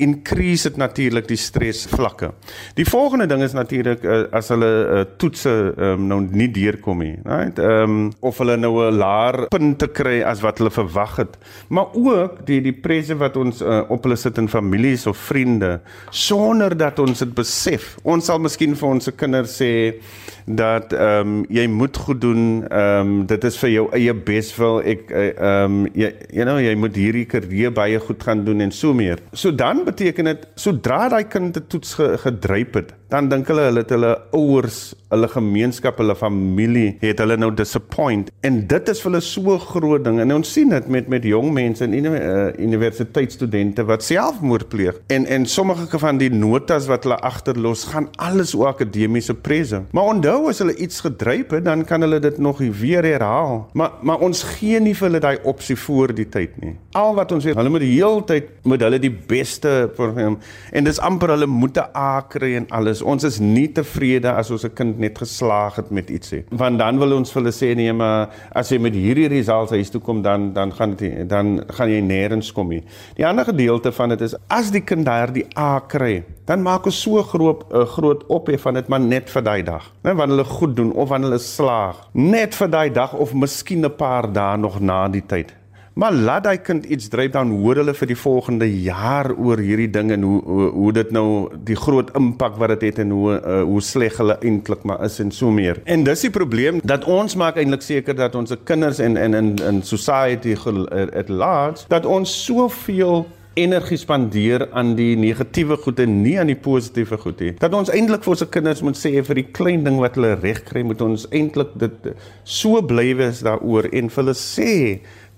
increase 0.00 0.68
dit 0.68 0.78
natuurlik 0.80 1.26
die 1.28 1.36
stresvlakke. 1.36 2.30
Die 2.78 2.86
volgende 2.88 3.26
ding 3.28 3.42
is 3.44 3.52
natuurlik 3.52 4.04
uh, 4.04 4.22
as 4.32 4.48
hulle 4.48 4.70
uh, 4.70 5.02
toetse 5.20 5.52
um, 5.76 6.06
nou 6.08 6.22
nie 6.24 6.48
deurkom 6.52 7.02
nie, 7.04 7.14
right? 7.28 7.58
Ehm 7.60 7.82
um, 7.82 8.10
of 8.20 8.38
hulle 8.40 8.56
nou 8.56 8.72
'n 8.86 8.96
laer 8.96 9.46
punte 9.52 9.88
kry 9.92 10.22
as 10.22 10.40
wat 10.40 10.58
hulle 10.58 10.70
verwag 10.70 11.16
het, 11.16 11.36
maar 11.68 11.92
ook 11.92 12.46
die 12.46 12.60
die 12.60 12.72
presse 12.72 13.16
wat 13.20 13.36
ons 13.36 13.60
uh, 13.60 13.82
op 13.88 14.02
hulle 14.02 14.16
sit 14.16 14.38
in 14.38 14.48
families 14.48 15.06
of 15.06 15.16
vriende 15.16 15.80
sonder 16.10 16.76
dat 16.76 16.98
ons 16.98 17.18
dit 17.18 17.34
besef. 17.34 17.96
Ons 18.02 18.26
sal 18.26 18.38
miskien 18.38 18.76
vir 18.76 18.88
ons 18.88 19.04
se 19.04 19.12
kinders 19.12 19.60
sê 19.60 20.00
dat 20.44 20.92
ehm 20.92 21.28
um, 21.28 21.44
jy 21.48 21.66
moet 21.66 21.96
goed 21.96 22.20
doen. 22.20 22.64
Ehm 22.68 23.00
um, 23.00 23.26
dit 23.26 23.44
is 23.44 23.58
vir 23.58 23.70
jou 23.70 23.86
eie 23.92 24.14
beswil. 24.14 24.80
Ek 24.94 25.10
eh, 25.10 25.28
ehm 25.36 25.64
um, 25.64 25.86
jy 25.94 26.12
you 26.30 26.44
know 26.44 26.58
jy 26.60 26.74
moet 26.74 26.96
hierdie 26.96 27.26
karier 27.26 27.72
baie 27.72 28.00
goed 28.00 28.22
gaan 28.22 28.44
doen 28.44 28.60
en 28.60 28.72
so 28.72 28.94
meer. 28.94 29.22
So 29.32 29.54
dan 29.54 29.84
beteken 29.84 30.24
dit 30.24 30.46
sodra 30.54 31.08
daai 31.08 31.24
kind 31.24 31.52
te 31.54 31.66
toets 31.66 31.94
ge, 31.94 32.16
gedryp 32.18 32.74
het, 32.74 32.94
dan 33.12 33.28
dink 33.28 33.48
hulle 33.52 33.66
hulle 33.68 33.82
het 33.84 33.92
hulle 33.92 34.12
ouers, 34.36 34.80
hulle 35.12 35.28
gemeenskap, 35.28 35.98
hulle 36.00 36.14
familie 36.16 36.94
het 37.02 37.20
hulle 37.20 37.36
nou 37.36 37.50
disappoint 37.52 38.30
en 38.46 38.60
dit 38.68 38.88
is 38.88 39.02
vir 39.02 39.10
hulle 39.10 39.22
so 39.24 39.58
groot 39.60 40.04
ding. 40.04 40.20
En 40.22 40.32
ons 40.38 40.52
sien 40.56 40.70
dit 40.72 40.88
met 40.92 41.08
met 41.12 41.24
jong 41.28 41.50
mense 41.52 41.84
en 41.84 41.92
uh, 41.92 42.48
universiteitsstudente 42.56 43.84
wat 43.88 44.06
selfmoord 44.06 44.70
pleeg. 44.72 45.00
En 45.12 45.26
en 45.26 45.44
sommige 45.46 46.00
van 46.00 46.20
die 46.20 46.30
notas 46.32 46.88
wat 46.88 47.04
hulle 47.04 47.18
agterlos 47.20 47.84
gaan 47.92 48.08
alles 48.16 48.54
oor 48.56 48.72
akademiese 48.72 49.34
prese. 49.34 49.82
Maar 49.92 50.14
onthou 50.14 50.48
as 50.48 50.62
hulle 50.64 50.76
iets 50.80 51.02
gedryf 51.04 51.52
het, 51.52 51.66
dan 51.68 51.84
kan 51.84 52.00
hulle 52.00 52.20
dit 52.22 52.38
nog 52.38 52.62
weer 52.80 53.04
herhaal. 53.04 53.68
Maar 53.72 53.98
maar 54.00 54.24
ons 54.24 54.42
gee 54.56 54.80
nie 54.80 54.94
vir 54.96 55.10
hulle 55.10 55.22
daai 55.22 55.38
opsie 55.44 55.76
voor 55.76 56.14
die 56.16 56.28
tyd 56.28 56.56
nie. 56.64 56.74
Al 56.96 57.14
wat 57.18 57.32
ons 57.32 57.44
weet, 57.44 57.56
hulle 57.60 57.72
moet 57.72 57.84
die 57.84 57.92
hele 57.92 58.24
tyd 58.24 58.50
met 58.64 58.80
hulle 58.80 59.00
die 59.02 59.12
beste 59.12 59.90
program 59.96 60.38
en 60.72 60.88
dis 60.88 61.00
amper 61.02 61.36
hulle 61.36 61.46
moet 61.46 61.76
'n 61.76 61.90
A 61.96 62.24
kry 62.28 62.54
en 62.56 62.66
alles. 62.70 63.01
Ons 63.02 63.24
is 63.24 63.38
nie 63.42 63.68
tevrede 63.74 64.30
as 64.32 64.50
ons 64.50 64.64
'n 64.64 64.74
kind 64.74 64.98
net 64.98 65.18
geslaag 65.18 65.76
het 65.76 65.90
met 65.90 66.10
iets 66.10 66.32
nie. 66.32 66.44
Want 66.50 66.78
dan 66.78 66.98
wil 66.98 67.16
ons 67.16 67.32
vir 67.32 67.42
hulle 67.42 67.52
sê 67.52 67.74
nee, 67.76 67.92
maar 67.92 68.28
as 68.54 68.70
jy 68.70 68.78
met 68.78 68.94
hierdie 68.94 69.28
results 69.28 69.70
huis 69.70 69.90
toe 69.90 70.00
kom 70.00 70.22
dan 70.22 70.52
dan 70.52 70.72
gaan 70.72 70.94
dit 70.94 71.28
dan 71.28 71.64
gaan 71.68 71.88
jy 71.88 72.00
nêrens 72.00 72.52
kom 72.52 72.68
nie. 72.68 72.82
Die 73.16 73.26
ander 73.26 73.44
gedeelte 73.44 73.92
van 73.92 74.08
dit 74.08 74.20
is 74.20 74.34
as 74.48 74.70
die 74.70 74.80
kind 74.80 75.06
daardie 75.06 75.46
A 75.56 75.80
kry, 75.80 76.24
dan 76.46 76.62
maak 76.62 76.86
ons 76.86 77.02
so 77.02 77.22
groot 77.22 77.64
'n 77.70 77.76
uh, 77.76 77.86
groot 77.86 78.26
ophef 78.28 78.62
van 78.62 78.74
dit 78.74 78.88
maar 78.88 79.00
net 79.00 79.30
vir 79.30 79.42
daai 79.42 79.62
dag. 79.62 79.92
Net 80.02 80.16
wanneer 80.16 80.36
hulle 80.36 80.48
goed 80.48 80.76
doen 80.76 80.92
of 80.92 81.08
wanneer 81.08 81.30
hulle 81.30 81.40
slaag, 81.40 82.08
net 82.12 82.54
vir 82.54 82.68
daai 82.68 82.90
dag 82.90 83.14
of 83.14 83.34
miskien 83.34 83.84
'n 83.84 83.96
paar 83.96 84.32
dae 84.32 84.56
nog 84.56 84.80
na 84.80 85.08
die 85.08 85.26
tyd. 85.26 85.61
Maar 85.94 86.12
laat 86.12 86.44
daai 86.44 86.58
kind 86.64 86.84
iets 86.84 87.08
dryf 87.12 87.34
dan 87.34 87.50
hoor 87.50 87.82
hulle 87.82 87.92
vir 87.94 88.08
die 88.08 88.16
volgende 88.16 88.68
jaar 88.80 89.28
oor 89.36 89.60
hierdie 89.60 89.90
ding 89.92 90.12
en 90.14 90.22
hoe 90.24 90.38
hoe, 90.44 90.68
hoe 90.72 90.92
dit 90.96 91.10
nou 91.12 91.26
die 91.68 91.76
groot 91.76 92.08
impak 92.16 92.56
wat 92.60 92.72
dit 92.72 92.86
het 92.88 93.02
en 93.04 93.12
hoe 93.12 93.34
uh, 93.36 93.58
hoe 93.68 93.82
sleg 93.84 94.16
hulle 94.16 94.38
eintlik 94.40 94.86
maar 94.88 95.04
is 95.04 95.20
en 95.20 95.30
so 95.30 95.52
meer. 95.52 95.82
En 95.84 96.04
dis 96.08 96.24
die 96.24 96.32
probleem 96.32 96.80
dat 96.84 97.04
ons 97.04 97.36
maak 97.36 97.60
eintlik 97.60 97.84
seker 97.84 98.16
dat 98.16 98.34
ons 98.34 98.48
se 98.48 98.56
kinders 98.64 99.02
en 99.04 99.20
en 99.20 99.36
in 99.36 99.52
in 99.68 99.82
society 99.84 100.56
at 100.56 101.28
large 101.28 101.84
dat 101.92 102.08
ons 102.08 102.32
soveel 102.44 103.26
energie 103.54 103.98
spandeer 104.00 104.64
aan 104.72 104.94
die 104.96 105.12
negatiewe 105.20 105.76
goed 105.84 106.00
en 106.00 106.14
nie 106.22 106.38
aan 106.40 106.48
die 106.48 106.58
positiewe 106.58 107.18
goed 107.20 107.40
nie. 107.44 107.52
Dat 107.60 107.74
ons 107.76 107.90
eintlik 107.92 108.24
vir 108.24 108.32
ons 108.32 108.44
kinders 108.54 108.82
moet 108.84 108.96
sê 108.96 109.12
vir 109.20 109.40
die 109.42 109.48
klein 109.52 109.84
ding 109.84 109.98
wat 110.00 110.16
hulle 110.16 110.34
reg 110.40 110.62
kry, 110.68 110.84
moet 110.86 111.02
ons 111.04 111.26
eintlik 111.34 111.74
dit 111.80 112.08
so 112.48 112.80
bly 112.80 113.10
wees 113.18 113.42
daaroor 113.44 113.90
en 113.92 114.08
vir 114.08 114.22
hulle 114.22 114.36
sê 114.38 114.72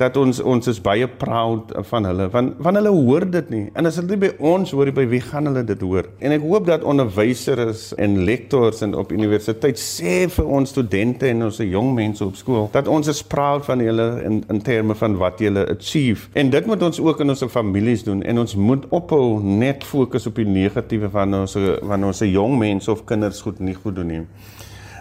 dat 0.00 0.16
ons 0.18 0.40
ons 0.42 0.68
is 0.70 0.80
baie 0.82 1.06
proud 1.06 1.70
van 1.90 2.08
hulle. 2.08 2.26
Want 2.32 2.58
want 2.64 2.78
hulle 2.80 2.92
hoor 2.94 3.26
dit 3.30 3.50
nie. 3.52 3.64
En 3.78 3.86
as 3.86 3.98
hulle 4.00 4.18
by 4.18 4.30
ons 4.52 4.72
hoor 4.74 4.90
by 4.94 5.04
wie 5.10 5.20
gaan 5.22 5.46
hulle 5.50 5.62
dit 5.66 5.84
hoor? 5.86 6.08
En 6.18 6.34
ek 6.34 6.42
hoop 6.42 6.66
dat 6.66 6.86
onderwysers 6.86 7.86
en 8.02 8.18
lektors 8.26 8.82
en 8.86 8.96
op 8.98 9.12
universiteit 9.14 9.78
sê 9.80 10.16
vir 10.34 10.50
ons 10.58 10.74
studente 10.74 11.28
en 11.30 11.46
ons 11.48 11.62
jong 11.64 11.92
mense 11.94 12.24
op 12.24 12.34
skool 12.38 12.68
dat 12.74 12.90
ons 12.90 13.08
is 13.10 13.22
proud 13.22 13.66
van 13.68 13.82
hulle 13.84 14.08
in 14.26 14.42
in 14.50 14.62
terme 14.66 14.96
van 14.98 15.18
wat 15.20 15.42
hulle 15.44 15.66
achieve. 15.76 16.28
En 16.34 16.50
dit 16.50 16.66
moet 16.66 16.82
ons 16.82 17.00
ook 17.00 17.22
in 17.22 17.34
ons 17.34 17.46
families 17.54 18.02
doen 18.04 18.22
en 18.22 18.42
ons 18.42 18.56
moet 18.56 18.88
ophou 18.90 19.38
net 19.42 19.84
fokus 19.86 20.26
op 20.26 20.40
die 20.40 20.48
negatiewe 20.48 21.10
van 21.12 21.40
ons 21.42 21.56
van 21.82 22.10
ons 22.10 22.24
jong 22.24 22.58
mense 22.58 22.90
of 22.90 23.04
kinders 23.06 23.42
goed 23.44 23.60
nie 23.60 23.76
goed 23.78 23.94
doen 24.00 24.10
nie 24.10 24.22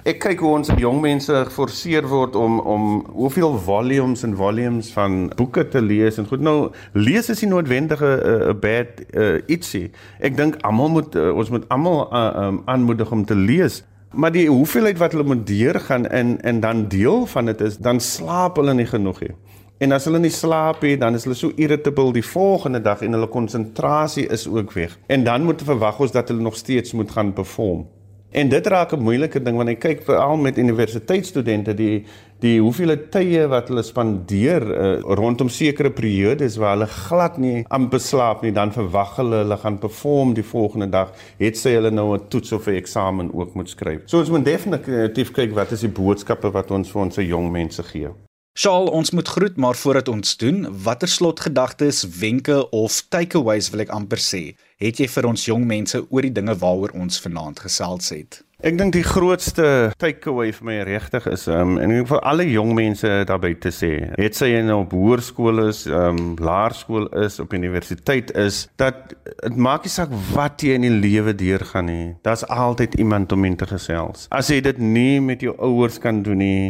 Ek 0.04 0.18
kyk 0.20 0.42
hoe 0.44 0.50
ons 0.58 0.68
jong 0.84 0.98
mense 1.00 1.32
geforseer 1.48 2.04
word 2.12 2.34
om 2.36 2.58
om 2.60 2.88
hoeveel 3.16 3.54
volumes 3.64 4.26
en 4.28 4.34
volumes 4.36 4.90
van 4.92 5.30
boeke 5.40 5.64
te 5.72 5.80
lees 5.80 6.20
en 6.20 6.28
goed 6.28 6.44
nou 6.44 6.56
lees 6.92 7.32
is 7.32 7.40
nie 7.46 7.50
noodwendige 7.54 8.10
'n 8.10 8.50
uh, 8.50 8.56
bad 8.66 9.00
uh, 9.16 9.40
ietsie. 9.48 9.94
Ek 10.20 10.36
dink 10.36 10.58
almal 10.68 10.92
moet 10.92 11.16
uh, 11.16 11.32
ons 11.32 11.54
moet 11.56 11.64
almal 11.72 12.12
uh, 12.12 12.48
um, 12.48 12.60
aanmoedig 12.66 13.12
om 13.16 13.24
te 13.26 13.36
lees. 13.36 13.84
Maar 14.12 14.36
die 14.36 14.50
hoeveelheid 14.50 15.00
wat 15.00 15.16
hulle 15.16 15.24
moet 15.24 15.48
deurgaan 15.48 16.10
en 16.12 16.36
en 16.42 16.60
dan 16.60 16.88
deel 16.92 17.26
van 17.26 17.46
dit 17.46 17.62
is 17.62 17.78
dan 17.78 18.00
slaap 18.00 18.60
hulle 18.60 18.74
nie 18.74 18.90
genoeg 18.92 19.24
nie. 19.24 19.36
En 19.80 19.92
as 19.92 20.04
hulle 20.04 20.20
nie 20.20 20.36
slaap 20.36 20.84
nie, 20.84 20.98
dan 20.98 21.16
is 21.16 21.24
hulle 21.24 21.36
so 21.36 21.56
irritable 21.56 22.12
die 22.12 22.28
volgende 22.28 22.82
dag 22.82 23.02
en 23.02 23.16
hulle 23.16 23.28
konsentrasie 23.28 24.28
is 24.28 24.48
ook 24.48 24.76
weg. 24.76 25.00
En 25.08 25.24
dan 25.24 25.44
moet 25.44 25.64
verwag 25.64 26.00
ons 26.00 26.12
dat 26.12 26.28
hulle 26.28 26.44
nog 26.44 26.60
steeds 26.60 26.92
moet 26.92 27.12
gaan 27.12 27.34
perform. 27.34 27.88
En 28.34 28.50
dit 28.50 28.68
raak 28.68 28.92
'n 28.94 29.00
moeilike 29.00 29.42
ding 29.42 29.56
wanneer 29.56 29.76
jy 29.76 29.80
kyk 29.80 30.04
veral 30.04 30.38
met 30.38 30.58
universiteitsstudente 30.58 31.74
die 31.74 32.06
die 32.40 32.60
hoeveel 32.60 32.96
tye 33.10 33.46
wat 33.48 33.68
hulle 33.68 33.84
spandeer 33.84 34.64
uh, 34.64 35.00
rondom 35.00 35.50
sekere 35.50 35.92
periodes 35.92 36.58
waar 36.58 36.74
hulle 36.76 36.88
glad 36.88 37.38
nie 37.38 37.64
aan 37.68 37.88
beslaap 37.90 38.42
nie 38.42 38.52
dan 38.52 38.74
verwag 38.74 39.16
hulle 39.16 39.44
hulle 39.44 39.58
gaan 39.58 39.78
perform 39.78 40.34
die 40.34 40.44
volgende 40.44 40.90
dag 40.90 41.14
het 41.38 41.58
sy 41.58 41.78
hulle 41.78 41.92
nou 41.92 42.18
'n 42.18 42.28
toets 42.28 42.52
of 42.52 42.68
'n 42.68 42.76
eksamen 42.82 43.34
ook 43.34 43.54
moet 43.54 43.70
skryf. 43.70 44.02
So 44.06 44.20
ons 44.20 44.30
moet 44.30 44.46
definitief 44.46 45.32
kyk 45.32 45.54
wat 45.54 45.72
is 45.72 45.82
die 45.82 45.96
boodskappe 46.02 46.52
wat 46.52 46.72
ons 46.72 46.92
vir 46.92 47.02
ons 47.02 47.16
jong 47.16 47.52
mense 47.52 47.84
gee. 47.84 48.10
Shaal, 48.54 48.86
ons 48.94 49.10
moet 49.12 49.28
groet, 49.28 49.56
maar 49.58 49.74
voordat 49.74 50.08
ons 50.08 50.36
doen, 50.38 50.68
watter 50.84 51.10
slotgedagtes, 51.10 52.04
wenke 52.20 52.70
of 52.70 53.00
takeaways 53.10 53.72
wil 53.74 53.82
ek 53.82 53.90
amper 53.96 54.22
sê, 54.22 54.42
het 54.78 55.02
jy 55.02 55.08
vir 55.10 55.26
ons 55.26 55.46
jong 55.48 55.64
mense 55.66 55.98
oor 56.04 56.28
die 56.28 56.36
dinge 56.36 56.54
waaroor 56.62 56.94
ons 56.94 57.18
vanaand 57.24 57.64
gesels 57.64 58.12
het? 58.14 58.44
Ek 58.62 58.78
dink 58.78 58.94
die 58.94 59.02
grootste 59.02 59.66
takeaway 59.98 60.54
vir 60.54 60.70
my 60.70 60.78
regtig 60.86 61.26
is 61.34 61.48
um, 61.50 61.80
en 61.82 61.96
ek 61.98 62.12
vir 62.14 62.22
alle 62.30 62.46
jong 62.46 62.76
mense 62.78 63.16
daar 63.26 63.42
buite 63.42 63.74
sê, 63.74 63.92
het 64.22 64.38
sy 64.38 64.52
nou 64.70 64.84
op 64.84 64.94
hoërskool 65.00 65.66
is, 65.66 65.88
um, 65.90 66.22
laerskool 66.38 67.10
is, 67.26 67.42
op 67.42 67.58
universiteit 67.58 68.30
is, 68.38 68.68
dat 68.78 69.18
dit 69.34 69.58
maak 69.58 69.90
nie 69.90 69.98
saak 69.98 70.14
wat 70.30 70.62
jy 70.62 70.78
in 70.78 70.86
die 70.92 70.94
lewe 70.94 71.34
deurgaan 71.34 71.90
nie. 71.90 72.10
Daar's 72.22 72.46
altyd 72.46 73.02
iemand 73.02 73.34
om 73.34 73.50
in 73.50 73.58
te 73.58 73.66
gesels. 73.74 74.30
As 74.30 74.54
jy 74.54 74.62
dit 74.62 74.78
nie 74.78 75.18
met 75.26 75.42
jou 75.42 75.58
ouers 75.58 75.98
kan 75.98 76.22
doen 76.22 76.46
nie, 76.46 76.66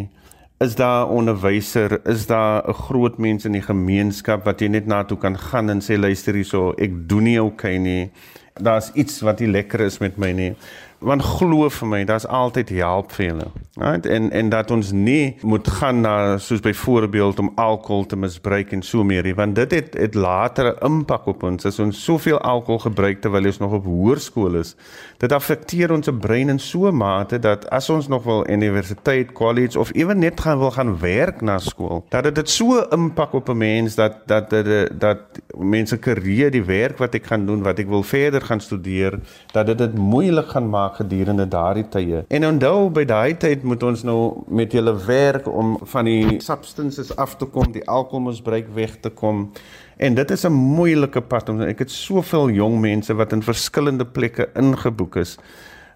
is 0.59 0.75
daar 0.75 1.09
onderwyser, 1.09 1.99
is 2.07 2.25
daar 2.25 2.63
'n 2.67 2.73
groot 2.73 3.17
mens 3.17 3.45
in 3.45 3.51
die 3.51 3.61
gemeenskap 3.61 4.45
wat 4.45 4.59
jy 4.59 4.67
net 4.67 4.85
na 4.85 5.03
toe 5.03 5.17
kan 5.17 5.37
gaan 5.37 5.69
en 5.69 5.81
sê 5.81 5.97
luister 5.97 6.33
hierso, 6.33 6.73
ek 6.77 6.91
doen 7.09 7.23
nie 7.23 7.41
okay 7.41 7.77
nie. 7.77 8.11
Daar's 8.53 8.91
iets 8.93 9.21
wat 9.21 9.39
nie 9.39 9.49
lekker 9.49 9.79
is 9.79 9.99
met 9.99 10.17
my 10.17 10.31
nie 10.31 10.55
want 11.03 11.23
glo 11.23 11.69
vir 11.69 11.87
my 11.87 12.01
daar's 12.07 12.25
altyd 12.27 12.69
help 12.69 13.11
vir 13.11 13.25
julle. 13.25 13.47
Right? 13.81 14.05
En 14.05 14.29
en 14.31 14.49
dat 14.49 14.71
ons 14.71 14.91
nie 14.91 15.35
moet 15.41 15.67
gaan 15.79 16.01
na 16.01 16.37
soos 16.37 16.59
byvoorbeeld 16.61 17.39
om 17.39 17.51
alkohol 17.55 18.05
te 18.05 18.15
misbruik 18.15 18.71
en 18.71 18.83
so 18.85 19.03
meer 19.03 19.23
nie, 19.23 19.35
want 19.35 19.55
dit 19.55 19.71
het 19.71 19.97
het 19.97 20.15
later 20.15 20.73
'n 20.73 20.85
impak 20.85 21.25
op 21.27 21.43
ons 21.43 21.65
as 21.65 21.79
ons 21.79 22.03
soveel 22.03 22.39
alkohol 22.39 22.79
gebruik 22.79 23.21
terwyl 23.21 23.45
ons 23.45 23.57
nog 23.57 23.71
op 23.71 23.85
hoërskool 23.85 24.55
is. 24.55 24.75
Dit 25.17 25.31
affekteer 25.31 25.91
ons 25.91 26.09
brein 26.19 26.49
in 26.49 26.59
so 26.59 26.87
'n 26.87 26.97
mate 26.97 27.39
dat 27.39 27.69
as 27.69 27.89
ons 27.89 28.07
nog 28.07 28.23
wil 28.23 28.49
universiteit, 28.49 29.31
college 29.31 29.79
of 29.79 29.89
ewen 29.93 30.19
net 30.19 30.39
gaan 30.39 30.59
wil 30.59 30.71
gaan 30.71 30.99
werk 30.99 31.41
na 31.41 31.57
skool, 31.59 32.05
dat 32.09 32.35
dit 32.35 32.49
so 32.49 32.79
'n 32.79 32.93
impak 32.93 33.33
op 33.33 33.49
'n 33.49 33.57
mens 33.57 33.95
dat 33.95 34.27
dat 34.27 34.49
dat 34.49 34.99
dat 34.99 35.19
mense 35.57 35.97
karier 35.97 36.51
die 36.51 36.63
werk 36.63 36.97
wat 36.97 37.15
ek 37.15 37.25
gaan 37.25 37.45
doen, 37.45 37.63
wat 37.63 37.79
ek 37.79 37.87
wil 37.87 38.03
verder 38.03 38.41
gaan 38.41 38.59
studeer, 38.59 39.19
dat 39.51 39.65
dit 39.65 39.77
dit 39.77 39.97
moeilik 39.97 40.47
gaan 40.47 40.69
maak 40.69 40.92
gedurende 40.97 41.47
daardie 41.47 41.85
tye. 41.89 42.23
En 42.27 42.47
onthou 42.47 42.89
by 42.93 43.03
daai 43.09 43.37
tyd 43.37 43.63
moet 43.63 43.83
ons 43.83 44.03
nou 44.03 44.43
met 44.47 44.71
julle 44.71 44.95
werk 45.05 45.47
om 45.47 45.75
van 45.93 46.05
die 46.05 46.39
substances 46.43 47.15
af 47.15 47.37
te 47.37 47.45
kom, 47.45 47.71
die 47.71 47.85
alkoholmisbruik 47.89 48.71
weg 48.73 48.97
te 49.01 49.09
kom. 49.09 49.51
En 49.97 50.15
dit 50.15 50.31
is 50.31 50.45
'n 50.45 50.51
moeilike 50.51 51.21
pad 51.21 51.49
om 51.49 51.61
ek 51.61 51.79
het 51.79 51.91
soveel 51.91 52.49
jong 52.49 52.79
mense 52.79 53.13
wat 53.13 53.33
in 53.33 53.41
verskillende 53.41 54.05
plekke 54.05 54.49
ingeboek 54.55 55.15
is 55.15 55.37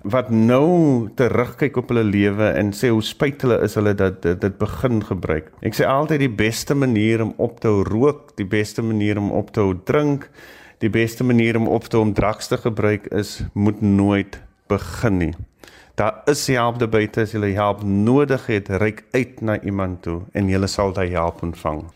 wat 0.02 0.30
nou 0.30 1.10
terugkyk 1.16 1.78
op 1.78 1.90
hulle 1.92 2.04
lewe 2.04 2.52
en 2.56 2.72
sê 2.76 2.92
hoe 2.94 3.04
spyt 3.04 3.42
hulle 3.42 3.58
is 3.66 3.76
hulle 3.76 3.94
dat 3.98 4.22
dit 4.22 4.58
begin 4.60 5.02
gebruik. 5.04 5.50
Ek 5.66 5.76
sê 5.76 5.88
altyd 5.90 6.20
die 6.20 6.36
beste 6.44 6.76
manier 6.78 7.24
om 7.24 7.34
op 7.38 7.60
te 7.60 7.68
hou 7.72 7.84
rook, 7.88 8.36
die 8.38 8.48
beste 8.48 8.86
manier 8.86 9.18
om 9.18 9.32
op 9.32 9.52
te 9.52 9.64
hou 9.66 9.76
drink, 9.90 10.30
die 10.84 10.92
beste 10.94 11.24
manier 11.24 11.58
om 11.58 11.68
op 11.68 11.90
te 11.90 11.98
hou 11.98 12.06
om 12.06 12.14
drugs 12.14 12.48
te 12.48 12.58
gebruik 12.62 13.10
is 13.12 13.42
moet 13.54 13.82
nooit 13.82 14.38
begin 14.68 15.18
nie. 15.18 15.34
Daar 15.98 16.22
is 16.26 16.48
help 16.48 16.78
daar 16.80 16.90
buite 16.94 17.24
as 17.26 17.32
jy 17.34 17.54
help 17.58 17.84
nodig 17.84 18.46
het, 18.46 18.70
reik 18.70 19.04
uit 19.12 19.42
na 19.42 19.58
iemand 19.62 20.04
toe 20.06 20.22
en 20.34 20.50
jy 20.50 20.60
sal 20.70 20.94
daai 20.94 21.10
help 21.10 21.42
ontvang. 21.42 21.88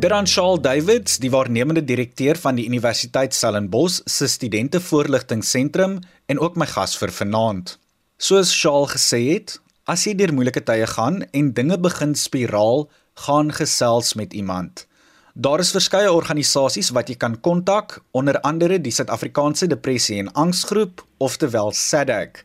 Deran 0.00 0.26
Shaal 0.26 0.56
Davids, 0.58 1.18
die 1.20 1.30
waarnemende 1.30 1.84
direkteur 1.84 2.38
van 2.40 2.56
die 2.56 2.64
Universiteit 2.66 3.34
Stellenbosch 3.36 4.00
se 4.08 4.26
studente 4.26 4.80
voorligtingseentrum 4.80 5.98
en 6.26 6.40
ook 6.40 6.56
my 6.56 6.66
gas 6.66 6.96
vir 6.96 7.12
vanaand. 7.12 7.76
Soos 8.16 8.50
Shaal 8.50 8.88
gesê 8.90 9.20
het, 9.28 9.58
as 9.84 10.06
jy 10.08 10.16
deur 10.16 10.32
moeilike 10.32 10.64
tye 10.64 10.86
gaan 10.96 11.20
en 11.36 11.52
dinge 11.52 11.78
begin 11.78 12.16
spiraal, 12.16 12.88
gaan 13.26 13.52
gesels 13.52 14.14
met 14.16 14.32
iemand. 14.32 14.86
Daar 15.34 15.60
is 15.62 15.70
verskeie 15.70 16.10
organisasies 16.10 16.88
wat 16.90 17.08
jy 17.08 17.14
kan 17.14 17.36
kontak, 17.38 18.00
onder 18.10 18.40
andere 18.42 18.80
die 18.82 18.90
Suid-Afrikaanse 18.90 19.68
Depressie 19.70 20.18
en 20.18 20.32
Angsgroep, 20.34 21.04
oftewel 21.22 21.70
SADAG. 21.70 22.42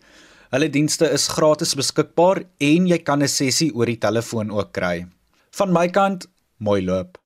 Hulle 0.53 0.69
dienste 0.69 1.09
is 1.09 1.25
gratis 1.33 1.73
beskikbaar 1.73 2.43
en 2.61 2.87
jy 2.87 2.99
kan 3.01 3.23
'n 3.23 3.27
sessie 3.27 3.73
oor 3.73 3.85
die 3.85 3.97
telefoon 3.97 4.51
ook 4.51 4.71
kry. 4.71 5.07
Van 5.51 5.73
my 5.73 5.87
kant, 5.89 6.27
mooi 6.59 6.85
loop. 6.85 7.24